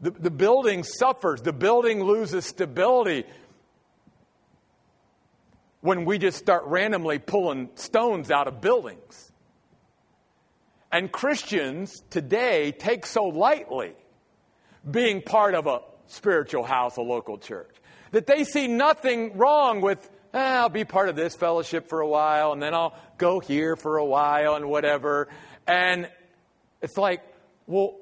The, 0.00 0.10
the 0.10 0.30
building 0.30 0.82
suffers, 0.82 1.42
the 1.42 1.52
building 1.52 2.02
loses 2.02 2.46
stability 2.46 3.24
when 5.82 6.04
we 6.04 6.18
just 6.18 6.38
start 6.38 6.64
randomly 6.64 7.18
pulling 7.18 7.70
stones 7.74 8.30
out 8.30 8.48
of 8.48 8.60
buildings. 8.60 9.32
And 10.92 11.10
Christians 11.12 12.02
today 12.10 12.72
take 12.72 13.06
so 13.06 13.24
lightly 13.24 13.94
being 14.88 15.22
part 15.22 15.54
of 15.54 15.66
a 15.66 15.80
spiritual 16.06 16.64
house, 16.64 16.96
a 16.96 17.02
local 17.02 17.38
church, 17.38 17.74
that 18.10 18.26
they 18.26 18.44
see 18.44 18.66
nothing 18.66 19.36
wrong 19.36 19.80
with, 19.80 20.10
eh, 20.34 20.38
I'll 20.38 20.68
be 20.68 20.84
part 20.84 21.08
of 21.08 21.16
this 21.16 21.36
fellowship 21.36 21.88
for 21.88 22.00
a 22.00 22.08
while, 22.08 22.52
and 22.52 22.60
then 22.60 22.74
I'll 22.74 22.96
go 23.18 23.38
here 23.38 23.76
for 23.76 23.98
a 23.98 24.04
while, 24.04 24.56
and 24.56 24.68
whatever. 24.68 25.28
And 25.66 26.10
it's 26.82 26.96
like, 26.96 27.22
well, 27.66 27.99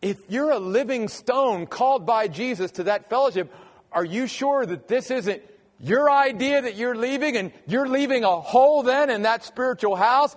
if 0.00 0.18
you're 0.28 0.50
a 0.50 0.58
living 0.58 1.08
stone 1.08 1.66
called 1.66 2.06
by 2.06 2.28
Jesus 2.28 2.72
to 2.72 2.84
that 2.84 3.08
fellowship, 3.08 3.52
are 3.92 4.04
you 4.04 4.26
sure 4.26 4.64
that 4.64 4.88
this 4.88 5.10
isn't 5.10 5.42
your 5.80 6.10
idea 6.10 6.62
that 6.62 6.76
you're 6.76 6.96
leaving 6.96 7.36
and 7.36 7.52
you're 7.66 7.88
leaving 7.88 8.24
a 8.24 8.40
hole 8.40 8.82
then 8.82 9.10
in 9.10 9.22
that 9.22 9.44
spiritual 9.44 9.96
house. 9.96 10.34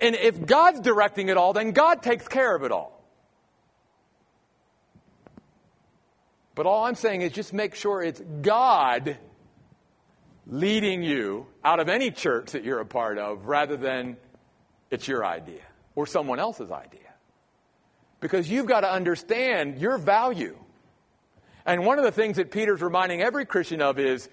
And 0.00 0.14
if 0.14 0.46
God's 0.46 0.80
directing 0.80 1.28
it 1.28 1.36
all, 1.36 1.52
then 1.52 1.72
God 1.72 2.02
takes 2.02 2.26
care 2.28 2.54
of 2.54 2.62
it 2.62 2.72
all. 2.72 2.96
But 6.54 6.66
all 6.66 6.84
I'm 6.84 6.94
saying 6.94 7.22
is 7.22 7.32
just 7.32 7.52
make 7.52 7.74
sure 7.74 8.02
it's 8.02 8.20
God 8.42 9.16
leading 10.46 11.02
you 11.02 11.46
out 11.64 11.80
of 11.80 11.88
any 11.88 12.10
church 12.10 12.52
that 12.52 12.64
you're 12.64 12.80
a 12.80 12.86
part 12.86 13.18
of 13.18 13.46
rather 13.46 13.76
than 13.76 14.16
it's 14.90 15.06
your 15.06 15.24
idea 15.24 15.62
or 15.94 16.06
someone 16.06 16.38
else's 16.38 16.70
idea. 16.70 17.00
Because 18.20 18.50
you've 18.50 18.66
got 18.66 18.80
to 18.80 18.92
understand 18.92 19.78
your 19.78 19.98
value. 19.98 20.56
And 21.66 21.84
one 21.84 21.98
of 21.98 22.04
the 22.04 22.12
things 22.12 22.36
that 22.36 22.50
Peter's 22.50 22.82
reminding 22.82 23.22
every 23.22 23.46
Christian 23.46 23.82
of 23.82 23.98
is 23.98 24.28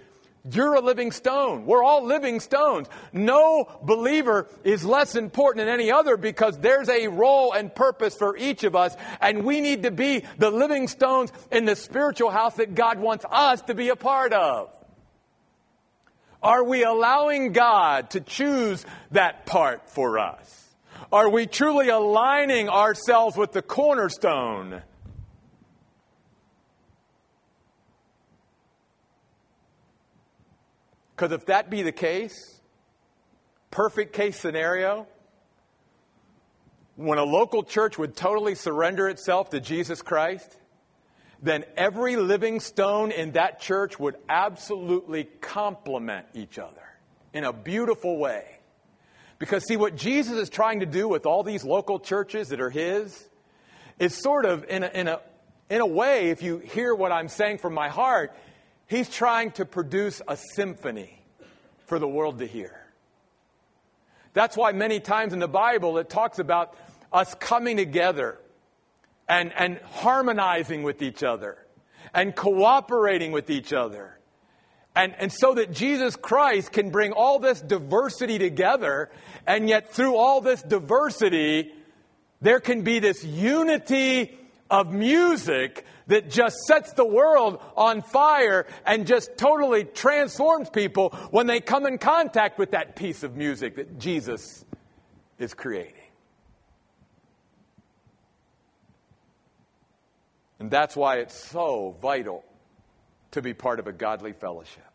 you're 0.49 0.75
a 0.75 0.81
living 0.81 1.11
stone. 1.11 1.65
We're 1.65 1.83
all 1.83 2.05
living 2.05 2.39
stones. 2.39 2.88
No 3.11 3.67
believer 3.83 4.47
is 4.63 4.85
less 4.85 5.15
important 5.15 5.65
than 5.65 5.73
any 5.73 5.91
other 5.91 6.15
because 6.15 6.57
there's 6.59 6.89
a 6.89 7.07
role 7.07 7.51
and 7.51 7.73
purpose 7.73 8.15
for 8.15 8.38
each 8.38 8.63
of 8.63 8.75
us, 8.75 8.95
and 9.19 9.43
we 9.43 9.59
need 9.61 9.83
to 9.83 9.91
be 9.91 10.23
the 10.38 10.49
living 10.49 10.88
stones 10.88 11.33
in 11.51 11.65
the 11.65 11.75
spiritual 11.75 12.29
house 12.29 12.55
that 12.55 12.75
God 12.75 12.99
wants 12.99 13.25
us 13.29 13.61
to 13.63 13.73
be 13.73 13.89
a 13.89 13.95
part 13.95 14.31
of. 14.31 14.69
Are 16.41 16.63
we 16.63 16.83
allowing 16.83 17.51
God 17.51 18.11
to 18.11 18.21
choose 18.21 18.85
that 19.11 19.45
part 19.45 19.89
for 19.89 20.19
us? 20.19 20.57
Are 21.12 21.30
we 21.30 21.45
truly 21.45 21.88
aligning 21.88 22.68
ourselves 22.68 23.38
with 23.38 23.53
the 23.53 23.62
cornerstone? 23.62 24.82
Because 31.16 31.32
if 31.32 31.45
that 31.45 31.70
be 31.70 31.82
the 31.82 31.93
case, 31.93 32.60
perfect 33.72 34.14
case 34.14 34.38
scenario, 34.38 35.08
when 36.97 37.18
a 37.18 37.24
local 37.24 37.64
church 37.64 37.97
would 37.97 38.16
totally 38.16 38.53
surrender 38.53 39.08
itself 39.08 39.49
to 39.51 39.62
Jesus 39.62 40.01
Christ, 40.01 40.58
then 41.41 41.64
every 41.78 42.18
living 42.18 42.60
stone 42.60 43.12
in 43.12 43.32
that 43.32 43.62
church 43.62 43.97
would 43.97 44.18
absolutely 44.28 45.24
complement 45.39 46.26
each 46.34 46.60
other 46.60 46.84
in 47.34 47.45
a 47.45 47.53
beautiful 47.53 48.18
way. 48.18 48.57
Because, 49.39 49.65
see, 49.67 49.77
what 49.77 49.95
Jesus 49.95 50.33
is 50.33 50.49
trying 50.49 50.79
to 50.79 50.85
do 50.85 51.07
with 51.07 51.25
all 51.25 51.43
these 51.43 51.63
local 51.63 51.99
churches 51.99 52.49
that 52.49 52.59
are 52.59 52.69
His 52.69 53.27
is 53.99 54.15
sort 54.15 54.45
of, 54.45 54.65
in 54.67 54.83
a, 54.83 54.88
in 54.88 55.07
a, 55.07 55.19
in 55.69 55.81
a 55.81 55.85
way, 55.85 56.29
if 56.29 56.41
you 56.41 56.57
hear 56.57 56.95
what 56.95 57.11
I'm 57.11 57.27
saying 57.27 57.59
from 57.59 57.73
my 57.73 57.89
heart, 57.89 58.35
He's 58.88 59.09
trying 59.09 59.51
to 59.51 59.65
produce 59.65 60.21
a 60.27 60.38
symphony 60.55 61.21
for 61.85 61.99
the 61.99 62.07
world 62.07 62.39
to 62.39 62.47
hear. 62.47 62.83
That's 64.33 64.55
why 64.55 64.71
many 64.71 64.99
times 64.99 65.33
in 65.33 65.39
the 65.39 65.47
Bible 65.47 65.97
it 65.97 66.09
talks 66.09 66.39
about 66.39 66.75
us 67.11 67.33
coming 67.35 67.77
together 67.77 68.39
and, 69.27 69.51
and 69.57 69.79
harmonizing 69.91 70.83
with 70.83 71.01
each 71.01 71.23
other 71.23 71.57
and 72.13 72.35
cooperating 72.35 73.31
with 73.31 73.49
each 73.49 73.73
other. 73.73 74.16
And, 74.97 75.13
and 75.19 75.31
so 75.31 75.53
that 75.53 75.71
Jesus 75.71 76.15
Christ 76.15 76.71
can 76.71 76.89
bring 76.89 77.11
all 77.11 77.37
this 77.37 77.61
diversity 77.61 78.39
together, 78.39 79.11
and 79.45 79.69
yet 79.69 79.93
through 79.93 80.15
all 80.17 80.41
this 80.41 80.63
diversity, 80.63 81.71
there 82.41 82.59
can 82.59 82.81
be 82.81 82.97
this 82.97 83.23
unity 83.23 84.35
of 84.71 84.91
music 84.91 85.85
that 86.07 86.31
just 86.31 86.57
sets 86.65 86.93
the 86.93 87.05
world 87.05 87.61
on 87.75 88.01
fire 88.01 88.65
and 88.87 89.05
just 89.05 89.37
totally 89.37 89.83
transforms 89.83 90.67
people 90.71 91.09
when 91.29 91.45
they 91.45 91.59
come 91.59 91.85
in 91.85 91.99
contact 91.99 92.57
with 92.57 92.71
that 92.71 92.95
piece 92.95 93.21
of 93.21 93.35
music 93.35 93.75
that 93.75 93.99
Jesus 93.99 94.65
is 95.37 95.53
creating. 95.53 95.93
And 100.59 100.71
that's 100.71 100.95
why 100.95 101.17
it's 101.17 101.35
so 101.35 101.95
vital 102.01 102.43
to 103.31 103.43
be 103.43 103.53
part 103.53 103.79
of 103.79 103.85
a 103.85 103.93
godly 103.93 104.33
fellowship. 104.33 104.86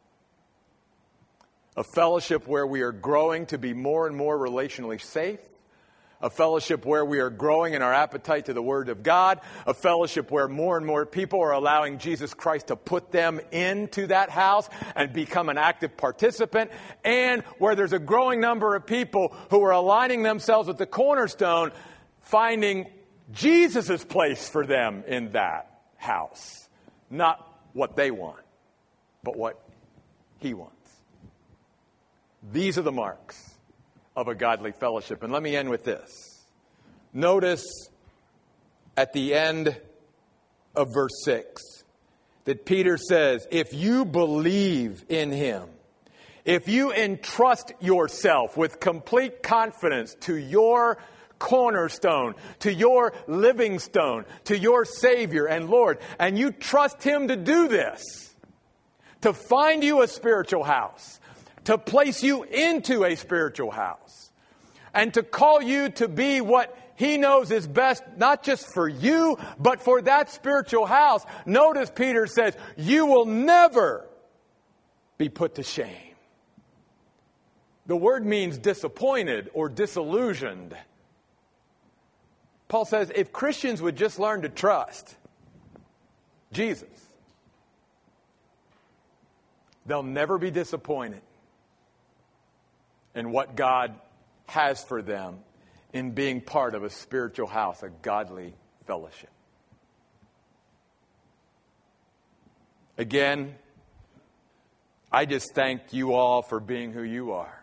A 1.77 1.85
fellowship 1.85 2.47
where 2.47 2.67
we 2.67 2.83
are 2.83 2.93
growing 2.93 3.47
to 3.47 3.59
be 3.59 3.73
more 3.73 4.07
and 4.07 4.15
more 4.15 4.39
relationally 4.39 5.01
safe, 5.01 5.41
a 6.21 6.29
fellowship 6.29 6.85
where 6.85 7.05
we 7.05 7.19
are 7.19 7.31
growing 7.31 7.75
in 7.75 7.83
our 7.83 7.93
appetite 7.93 8.45
to 8.47 8.53
the 8.53 8.63
Word 8.63 8.91
of 8.91 9.03
God, 9.03 9.41
a 9.67 9.75
fellowship 9.75 10.31
where 10.31 10.49
more 10.49 10.77
and 10.77 10.87
more 10.87 11.07
people 11.07 11.41
are 11.41 11.53
allowing 11.53 11.99
Jesus 11.99 12.35
Christ 12.35 12.69
to 12.69 12.77
put 12.77 13.11
them 13.11 13.41
into 13.51 14.07
that 14.09 14.31
house 14.31 14.69
and 14.95 15.13
become 15.13 15.49
an 15.49 15.59
active 15.59 15.97
participant, 15.97 16.71
and 17.05 17.43
where 17.59 17.75
there's 17.75 17.95
a 17.95 17.99
growing 17.99 18.41
number 18.41 18.77
of 18.77 18.87
people 18.87 19.35
who 19.51 19.63
are 19.65 19.73
aligning 19.73 20.23
themselves 20.23 20.69
with 20.69 20.79
the 20.79 20.87
cornerstone, 20.87 21.73
finding 22.21 22.87
Jesus' 23.33 24.05
place 24.05 24.47
for 24.49 24.67
them 24.67 25.05
in 25.07 25.33
that 25.33 25.81
house. 25.97 26.69
Not 27.11 27.45
what 27.73 27.97
they 27.97 28.11
want, 28.11 28.45
but 29.25 29.37
what 29.37 29.61
He 30.39 30.53
wants. 30.55 30.82
These 32.51 32.79
are 32.79 32.83
the 32.83 32.93
marks 32.93 33.55
of 34.17 34.29
a 34.29 34.35
godly 34.35 34.73
fellowship. 34.73 35.23
And 35.23 35.33
let 35.33 35.43
me 35.43 35.57
end 35.57 35.71
with 35.71 35.85
this. 35.85 36.45
Notice 37.13 37.65
at 38.97 39.13
the 39.13 39.35
end 39.35 39.77
of 40.75 40.89
verse 40.93 41.23
6 41.25 41.63
that 42.45 42.65
Peter 42.65 42.97
says, 42.97 43.47
If 43.51 43.73
you 43.73 44.05
believe 44.05 45.05
in 45.09 45.31
him, 45.31 45.69
if 46.45 46.69
you 46.69 46.93
entrust 46.93 47.73
yourself 47.81 48.57
with 48.57 48.81
complete 48.81 49.43
confidence 49.43 50.17
to 50.23 50.37
your 50.37 50.99
cornerstone, 51.39 52.35
to 52.61 52.73
your 52.73 53.13
living 53.27 53.79
stone, 53.79 54.25
to 54.45 54.59
your 54.59 54.85
Savior 54.85 55.47
and 55.47 55.69
Lord, 55.69 55.99
and 56.19 56.39
you 56.39 56.53
trust 56.53 57.03
Him 57.03 57.29
to 57.29 57.37
do 57.37 57.69
this, 57.69 58.35
to 59.23 59.33
find 59.33 59.85
you 59.85 60.03
a 60.03 60.09
spiritual 60.09 60.65
house, 60.65 61.21
to 61.65 61.79
place 61.79 62.23
you 62.23 62.43
into 62.43 63.05
a 63.05 63.17
spiritual 63.17 63.71
house 63.71 64.31
and 64.95 65.15
to 65.15 65.23
call 65.23 65.63
you 65.63 65.89
to 65.91 66.09
be 66.09 66.41
what 66.41 66.77
he 66.97 67.17
knows 67.19 67.51
is 67.51 67.67
best, 67.67 68.03
not 68.17 68.43
just 68.43 68.73
for 68.73 68.89
you, 68.89 69.39
but 69.59 69.81
for 69.81 70.03
that 70.03 70.31
spiritual 70.31 70.87
house. 70.87 71.25
Notice 71.47 71.91
Peter 71.95 72.27
says, 72.27 72.57
you 72.77 73.07
will 73.07 73.25
never 73.25 74.07
be 75.19 75.29
put 75.29 75.57
to 75.57 75.63
shame. 75.63 76.15
The 77.87 77.97
word 77.97 78.25
means 78.25 78.59
disappointed 78.59 79.51
or 79.55 79.69
disillusioned. 79.69 80.77
Paul 82.69 82.85
says 82.85 83.11
if 83.15 83.33
Christians 83.33 83.83
would 83.83 83.97
just 83.97 84.19
learn 84.19 84.43
to 84.43 84.49
trust 84.49 85.17
Jesus, 86.53 86.89
they'll 89.87 90.03
never 90.03 90.39
be 90.39 90.51
disappointed 90.51 91.23
and 93.15 93.33
what 93.33 93.57
God 93.57 93.95
has 94.47 94.83
for 94.83 95.03
them 95.03 95.39
in 95.93 96.13
being 96.13 96.41
part 96.41 96.75
of 96.75 96.85
a 96.85 96.91
spiritual 96.91 97.47
house, 97.47 97.83
a 97.83 97.91
godly 98.03 98.55
fellowship. 98.87 99.31
Again, 102.99 103.55
I 105.11 105.27
just 105.27 105.55
thank 105.55 105.93
you 105.93 106.15
all 106.15 106.43
for 106.43 106.61
being 106.61 106.93
who 106.93 107.03
you 107.03 107.33
are. 107.33 107.59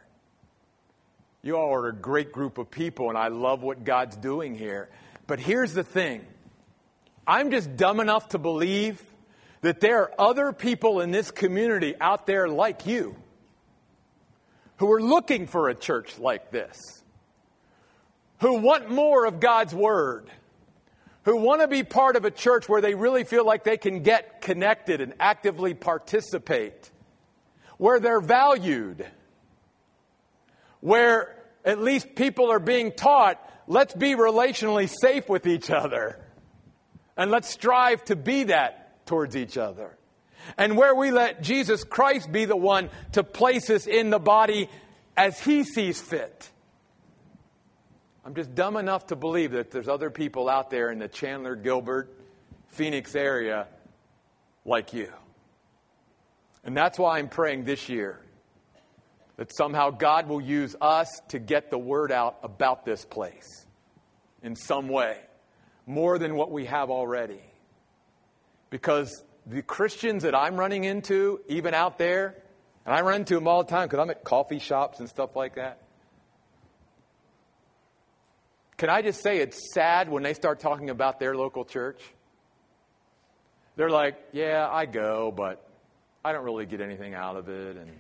You 1.42 1.58
all 1.58 1.74
are 1.74 1.88
a 1.88 1.96
great 1.96 2.32
group 2.32 2.58
of 2.58 2.70
people, 2.70 3.10
and 3.10 3.18
I 3.18 3.30
love 3.30 3.64
what 3.64 3.84
God's 3.84 4.16
doing 4.18 4.56
here. 4.56 4.90
But 5.26 5.40
here's 5.40 5.74
the 5.74 5.84
thing 5.84 6.26
I'm 7.26 7.52
just 7.52 7.76
dumb 7.76 8.00
enough 8.00 8.30
to 8.30 8.38
believe 8.38 9.02
that 9.62 9.80
there 9.80 10.02
are 10.02 10.12
other 10.20 10.52
people 10.52 11.02
in 11.02 11.12
this 11.12 11.32
community 11.32 11.96
out 12.00 12.28
there 12.28 12.48
like 12.48 12.86
you 12.86 13.16
who 14.80 14.92
are 14.92 15.02
looking 15.02 15.46
for 15.46 15.68
a 15.68 15.76
church 15.76 16.18
like 16.18 16.52
this, 16.52 17.04
who 18.40 18.60
want 18.60 18.90
more 18.90 19.26
of 19.26 19.42
God's 19.42 19.76
Word, 19.76 20.30
who 21.24 21.36
want 21.36 21.62
to 21.62 21.68
be 21.68 21.84
part 21.84 22.16
of 22.16 22.24
a 22.24 22.32
church 22.32 22.70
where 22.70 22.80
they 22.80 22.96
really 22.96 23.26
feel 23.26 23.46
like 23.46 23.66
they 23.66 23.78
can 23.78 24.04
get 24.04 24.42
connected 24.42 25.02
and 25.02 25.14
actively 25.20 25.74
participate, 25.74 26.90
where 27.78 28.00
they're 28.00 28.22
valued, 28.22 29.06
where 30.80 31.36
at 31.66 31.80
least 31.80 32.16
people 32.16 32.50
are 32.50 32.60
being 32.60 32.94
taught 32.94 33.46
let's 33.68 33.94
be 33.94 34.16
relationally 34.16 34.90
safe 34.90 35.30
with 35.30 35.46
each 35.46 35.70
other 35.70 36.18
and 37.16 37.30
let's 37.30 37.50
strive 37.50 38.04
to 38.06 38.16
be 38.16 38.46
that 38.46 39.06
towards 39.06 39.36
each 39.36 39.58
other 39.58 39.99
and 40.58 40.78
where 40.78 40.96
we 40.96 41.12
let 41.12 41.42
Jesus 41.42 41.84
Christ 41.84 42.32
be 42.32 42.46
the 42.46 42.56
one 42.56 42.90
to 43.14 43.24
place 43.24 43.70
us 43.70 43.88
in 43.88 44.10
the 44.10 44.20
body 44.20 44.70
as 45.16 45.40
he 45.40 45.64
sees 45.64 46.02
fit. 46.02 46.50
I'm 48.26 48.36
just 48.36 48.54
dumb 48.54 48.78
enough 48.78 49.08
to 49.08 49.16
believe 49.16 49.52
that 49.52 49.72
there's 49.72 49.88
other 49.88 50.10
people 50.10 50.50
out 50.50 50.70
there 50.70 50.92
in 50.92 51.00
the 51.00 51.08
Chandler, 51.08 51.56
Gilbert, 51.56 52.16
Phoenix 52.68 53.16
area 53.16 53.68
like 54.66 54.94
you. 54.94 55.12
And 56.64 56.76
that's 56.76 57.00
why 57.00 57.18
I'm 57.18 57.30
praying 57.30 57.64
this 57.64 57.90
year 57.90 58.20
that 59.38 59.56
somehow 59.56 59.90
God 59.90 60.28
will 60.28 60.42
use 60.42 60.76
us 60.82 61.08
to 61.30 61.40
get 61.40 61.72
the 61.72 61.80
word 61.80 62.12
out 62.12 62.40
about 62.44 62.86
this 62.86 63.06
place 63.06 63.66
in 64.44 64.56
some 64.56 64.90
way, 64.90 65.18
more 65.88 66.20
than 66.20 66.36
what 66.36 66.52
we 66.52 66.66
have 66.66 66.90
already. 66.90 67.42
Because 68.70 69.24
the 69.46 69.62
Christians 69.62 70.24
that 70.24 70.36
I'm 70.36 70.58
running 70.58 70.84
into, 70.84 71.42
even 71.48 71.74
out 71.74 71.98
there, 71.98 72.36
and 72.86 72.96
I 72.96 73.02
run 73.02 73.22
into 73.22 73.36
them 73.36 73.48
all 73.48 73.64
the 73.64 73.70
time 73.70 73.88
because 73.88 74.00
I'm 74.00 74.10
at 74.10 74.24
coffee 74.24 74.60
shops 74.60 75.00
and 75.00 75.10
stuff 75.10 75.36
like 75.36 75.56
that. 75.56 75.82
Can 78.78 78.90
I 78.90 79.02
just 79.02 79.22
say 79.22 79.40
it's 79.40 79.74
sad 79.74 80.10
when 80.10 80.24
they 80.24 80.34
start 80.34 80.60
talking 80.60 80.90
about 80.90 81.20
their 81.20 81.36
local 81.36 81.66
church? 81.66 82.02
They're 83.76 83.90
like, 83.90 84.18
yeah, 84.32 84.68
I 84.72 84.86
go, 84.86 85.34
but 85.36 85.66
I 86.24 86.32
don't 86.32 86.44
really 86.44 86.66
get 86.66 86.82
anything 86.82 87.14
out 87.14 87.36
of 87.36 87.50
it. 87.50 87.78
And 87.78 87.92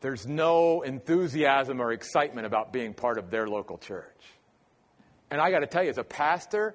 there's 0.00 0.26
no 0.26 0.82
enthusiasm 0.82 1.80
or 1.80 1.92
excitement 1.92 2.46
about 2.46 2.72
being 2.72 2.94
part 2.94 3.18
of 3.18 3.30
their 3.30 3.48
local 3.48 3.78
church. 3.78 4.20
And 5.30 5.40
I 5.40 5.50
got 5.50 5.60
to 5.60 5.66
tell 5.66 5.82
you, 5.82 5.90
as 5.90 5.98
a 5.98 6.04
pastor, 6.04 6.74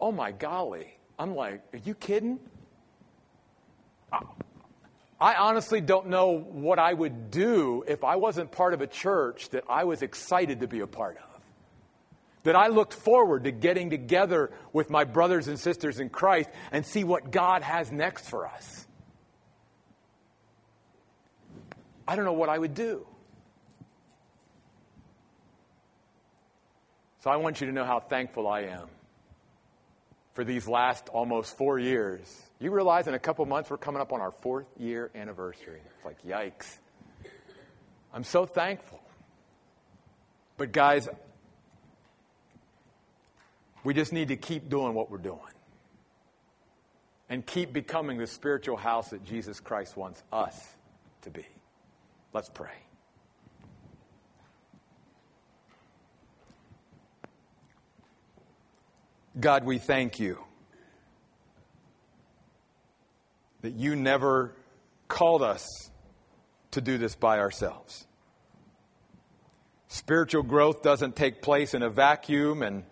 oh 0.00 0.12
my 0.12 0.32
golly, 0.32 0.96
I'm 1.20 1.34
like, 1.34 1.60
are 1.74 1.78
you 1.84 1.94
kidding? 1.94 2.40
I 5.20 5.34
honestly 5.34 5.82
don't 5.82 6.06
know 6.06 6.38
what 6.38 6.78
I 6.78 6.94
would 6.94 7.30
do 7.30 7.84
if 7.86 8.04
I 8.04 8.16
wasn't 8.16 8.50
part 8.50 8.72
of 8.72 8.80
a 8.80 8.86
church 8.86 9.50
that 9.50 9.64
I 9.68 9.84
was 9.84 10.00
excited 10.00 10.60
to 10.60 10.66
be 10.66 10.80
a 10.80 10.86
part 10.86 11.18
of. 11.18 11.42
That 12.44 12.56
I 12.56 12.68
looked 12.68 12.94
forward 12.94 13.44
to 13.44 13.52
getting 13.52 13.90
together 13.90 14.50
with 14.72 14.88
my 14.88 15.04
brothers 15.04 15.46
and 15.46 15.60
sisters 15.60 16.00
in 16.00 16.08
Christ 16.08 16.48
and 16.72 16.86
see 16.86 17.04
what 17.04 17.30
God 17.30 17.60
has 17.60 17.92
next 17.92 18.30
for 18.30 18.46
us. 18.46 18.86
I 22.08 22.16
don't 22.16 22.24
know 22.24 22.32
what 22.32 22.48
I 22.48 22.58
would 22.58 22.72
do. 22.72 23.06
So 27.22 27.28
I 27.28 27.36
want 27.36 27.60
you 27.60 27.66
to 27.66 27.74
know 27.74 27.84
how 27.84 28.00
thankful 28.00 28.48
I 28.48 28.62
am 28.62 28.88
for 30.34 30.44
these 30.44 30.68
last 30.68 31.08
almost 31.08 31.56
four 31.56 31.78
years. 31.78 32.20
You 32.58 32.70
realize 32.70 33.06
in 33.06 33.14
a 33.14 33.18
couple 33.18 33.44
months 33.46 33.70
we're 33.70 33.78
coming 33.78 34.00
up 34.00 34.12
on 34.12 34.20
our 34.20 34.30
fourth 34.30 34.66
year 34.78 35.10
anniversary. 35.14 35.80
It's 35.96 36.04
like, 36.04 36.22
yikes. 36.22 36.78
I'm 38.12 38.24
so 38.24 38.46
thankful. 38.46 39.00
But, 40.56 40.72
guys, 40.72 41.08
we 43.82 43.94
just 43.94 44.12
need 44.12 44.28
to 44.28 44.36
keep 44.36 44.68
doing 44.68 44.94
what 44.94 45.10
we're 45.10 45.18
doing 45.18 45.40
and 47.28 47.46
keep 47.46 47.72
becoming 47.72 48.18
the 48.18 48.26
spiritual 48.26 48.76
house 48.76 49.10
that 49.10 49.24
Jesus 49.24 49.60
Christ 49.60 49.96
wants 49.96 50.22
us 50.32 50.68
to 51.22 51.30
be. 51.30 51.46
Let's 52.32 52.50
pray. 52.50 52.74
God, 59.40 59.64
we 59.64 59.78
thank 59.78 60.20
you 60.20 60.38
that 63.62 63.74
you 63.74 63.96
never 63.96 64.54
called 65.08 65.42
us 65.42 65.66
to 66.72 66.80
do 66.80 66.98
this 66.98 67.16
by 67.16 67.38
ourselves. 67.38 68.06
Spiritual 69.88 70.42
growth 70.42 70.82
doesn't 70.82 71.16
take 71.16 71.42
place 71.42 71.74
in 71.74 71.82
a 71.82 71.90
vacuum, 71.90 72.62
and 72.62 72.84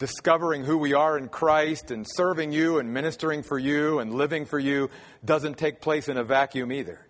discovering 0.00 0.64
who 0.64 0.78
we 0.78 0.94
are 0.94 1.18
in 1.18 1.28
Christ 1.28 1.90
and 1.90 2.06
serving 2.08 2.52
you 2.52 2.78
and 2.78 2.92
ministering 2.92 3.42
for 3.42 3.58
you 3.58 3.98
and 3.98 4.14
living 4.14 4.46
for 4.46 4.58
you 4.58 4.88
doesn't 5.24 5.58
take 5.58 5.82
place 5.82 6.08
in 6.08 6.16
a 6.16 6.24
vacuum 6.24 6.72
either. 6.72 7.06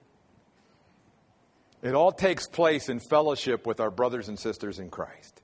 It 1.83 1.95
all 1.95 2.11
takes 2.11 2.49
place 2.49 2.89
in 2.89 2.99
fellowship 2.99 3.65
with 3.65 3.79
our 3.79 3.93
brothers 3.93 4.29
and 4.29 4.39
sisters 4.39 4.81
in 4.81 4.91
Christ. 4.91 5.41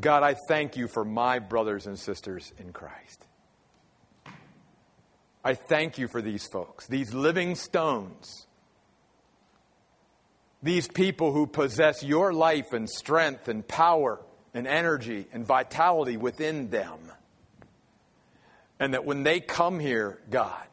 God, 0.00 0.22
I 0.22 0.34
thank 0.48 0.76
you 0.76 0.88
for 0.88 1.04
my 1.04 1.38
brothers 1.38 1.86
and 1.86 1.98
sisters 1.98 2.52
in 2.58 2.72
Christ. 2.72 3.26
I 5.44 5.54
thank 5.54 5.98
you 5.98 6.08
for 6.08 6.22
these 6.22 6.46
folks, 6.46 6.86
these 6.86 7.12
living 7.12 7.56
stones, 7.56 8.46
these 10.62 10.88
people 10.88 11.32
who 11.32 11.46
possess 11.46 12.02
your 12.02 12.32
life 12.32 12.72
and 12.72 12.88
strength 12.88 13.48
and 13.48 13.66
power 13.66 14.20
and 14.54 14.66
energy 14.66 15.26
and 15.32 15.44
vitality 15.44 16.16
within 16.16 16.70
them. 16.70 16.98
And 18.78 18.94
that 18.94 19.04
when 19.04 19.24
they 19.24 19.40
come 19.40 19.78
here, 19.78 20.20
God, 20.30 20.66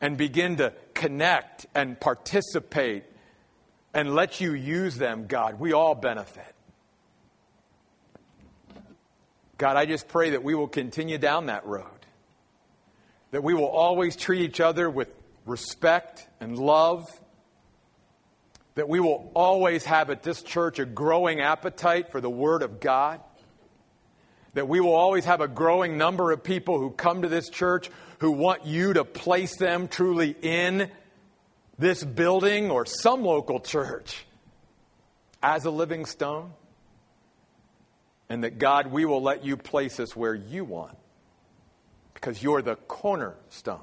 and 0.00 0.16
begin 0.16 0.56
to 0.56 0.72
connect 0.94 1.66
and 1.74 1.98
participate 2.00 3.04
and 3.94 4.14
let 4.14 4.40
you 4.40 4.52
use 4.52 4.96
them, 4.96 5.26
God, 5.26 5.60
we 5.60 5.72
all 5.72 5.94
benefit. 5.94 6.55
God, 9.58 9.76
I 9.76 9.86
just 9.86 10.08
pray 10.08 10.30
that 10.30 10.42
we 10.42 10.54
will 10.54 10.68
continue 10.68 11.18
down 11.18 11.46
that 11.46 11.66
road. 11.66 11.86
That 13.30 13.42
we 13.42 13.54
will 13.54 13.68
always 13.68 14.16
treat 14.16 14.42
each 14.42 14.60
other 14.60 14.90
with 14.90 15.08
respect 15.46 16.26
and 16.40 16.58
love. 16.58 17.08
That 18.74 18.88
we 18.88 19.00
will 19.00 19.30
always 19.34 19.84
have 19.86 20.10
at 20.10 20.22
this 20.22 20.42
church 20.42 20.78
a 20.78 20.84
growing 20.84 21.40
appetite 21.40 22.10
for 22.12 22.20
the 22.20 22.30
Word 22.30 22.62
of 22.62 22.80
God. 22.80 23.20
That 24.54 24.68
we 24.68 24.80
will 24.80 24.94
always 24.94 25.24
have 25.24 25.40
a 25.40 25.48
growing 25.48 25.96
number 25.96 26.32
of 26.32 26.42
people 26.42 26.78
who 26.78 26.90
come 26.90 27.22
to 27.22 27.28
this 27.28 27.48
church 27.48 27.90
who 28.18 28.32
want 28.32 28.66
you 28.66 28.92
to 28.94 29.04
place 29.04 29.56
them 29.56 29.88
truly 29.88 30.34
in 30.42 30.90
this 31.78 32.02
building 32.02 32.70
or 32.70 32.86
some 32.86 33.22
local 33.22 33.60
church 33.60 34.24
as 35.42 35.64
a 35.64 35.70
living 35.70 36.06
stone. 36.06 36.52
And 38.28 38.42
that 38.44 38.58
God, 38.58 38.88
we 38.88 39.04
will 39.04 39.22
let 39.22 39.44
you 39.44 39.56
place 39.56 40.00
us 40.00 40.16
where 40.16 40.34
you 40.34 40.64
want 40.64 40.96
because 42.14 42.42
you're 42.42 42.62
the 42.62 42.76
cornerstone. 42.76 43.80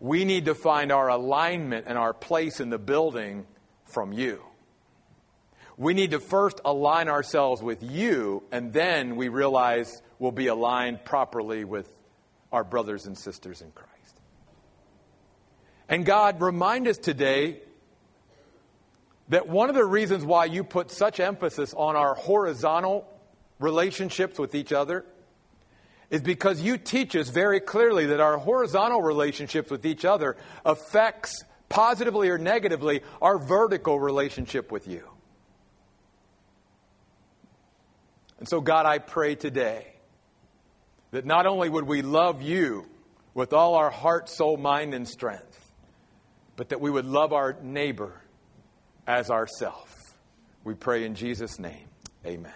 We 0.00 0.24
need 0.24 0.46
to 0.46 0.54
find 0.54 0.92
our 0.92 1.08
alignment 1.08 1.86
and 1.88 1.98
our 1.98 2.14
place 2.14 2.60
in 2.60 2.70
the 2.70 2.78
building 2.78 3.46
from 3.84 4.12
you. 4.12 4.42
We 5.76 5.94
need 5.94 6.12
to 6.12 6.20
first 6.20 6.60
align 6.64 7.08
ourselves 7.08 7.62
with 7.62 7.82
you, 7.82 8.42
and 8.50 8.72
then 8.72 9.16
we 9.16 9.28
realize 9.28 10.02
we'll 10.18 10.32
be 10.32 10.46
aligned 10.46 11.04
properly 11.04 11.64
with 11.64 11.88
our 12.52 12.64
brothers 12.64 13.06
and 13.06 13.16
sisters 13.16 13.60
in 13.60 13.70
Christ. 13.72 14.20
And 15.88 16.04
God, 16.04 16.40
remind 16.40 16.88
us 16.88 16.98
today 16.98 17.60
that 19.28 19.48
one 19.48 19.68
of 19.68 19.74
the 19.74 19.84
reasons 19.84 20.24
why 20.24 20.46
you 20.46 20.64
put 20.64 20.90
such 20.90 21.20
emphasis 21.20 21.74
on 21.74 21.96
our 21.96 22.14
horizontal 22.14 23.06
relationships 23.58 24.38
with 24.38 24.54
each 24.54 24.72
other 24.72 25.04
is 26.10 26.22
because 26.22 26.60
you 26.60 26.78
teach 26.78 27.14
us 27.14 27.28
very 27.28 27.60
clearly 27.60 28.06
that 28.06 28.20
our 28.20 28.38
horizontal 28.38 29.02
relationships 29.02 29.70
with 29.70 29.84
each 29.84 30.04
other 30.04 30.36
affects 30.64 31.44
positively 31.68 32.30
or 32.30 32.38
negatively 32.38 33.02
our 33.20 33.38
vertical 33.38 34.00
relationship 34.00 34.72
with 34.72 34.88
you. 34.88 35.06
And 38.38 38.48
so 38.48 38.60
God, 38.60 38.86
I 38.86 38.98
pray 38.98 39.34
today 39.34 39.94
that 41.10 41.26
not 41.26 41.46
only 41.46 41.68
would 41.68 41.86
we 41.86 42.02
love 42.02 42.40
you 42.40 42.86
with 43.34 43.52
all 43.52 43.74
our 43.74 43.90
heart, 43.90 44.28
soul, 44.28 44.56
mind, 44.56 44.94
and 44.94 45.06
strength, 45.06 45.72
but 46.56 46.70
that 46.70 46.80
we 46.80 46.90
would 46.90 47.06
love 47.06 47.32
our 47.32 47.56
neighbor 47.62 48.20
as 49.06 49.30
ourself. 49.30 49.94
We 50.64 50.74
pray 50.74 51.04
in 51.04 51.14
Jesus' 51.14 51.58
name. 51.58 51.88
Amen. 52.26 52.52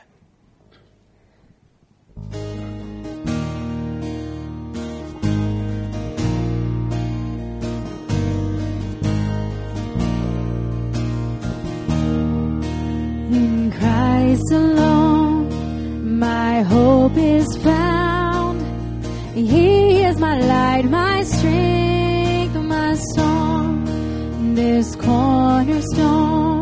In 13.32 13.72
Christ 13.72 14.52
alone, 14.52 16.18
my 16.18 16.62
hope 16.62 17.16
is 17.16 17.56
found. 17.58 18.60
He 19.34 20.02
is 20.02 20.18
my 20.18 20.38
light, 20.38 20.84
my 20.84 21.22
strength, 21.22 22.54
my 22.56 22.94
song. 23.14 23.84
This 24.54 24.94
cornerstone, 24.96 26.60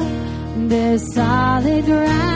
this 0.69 1.03
solid 1.13 1.85
ground. 1.85 2.30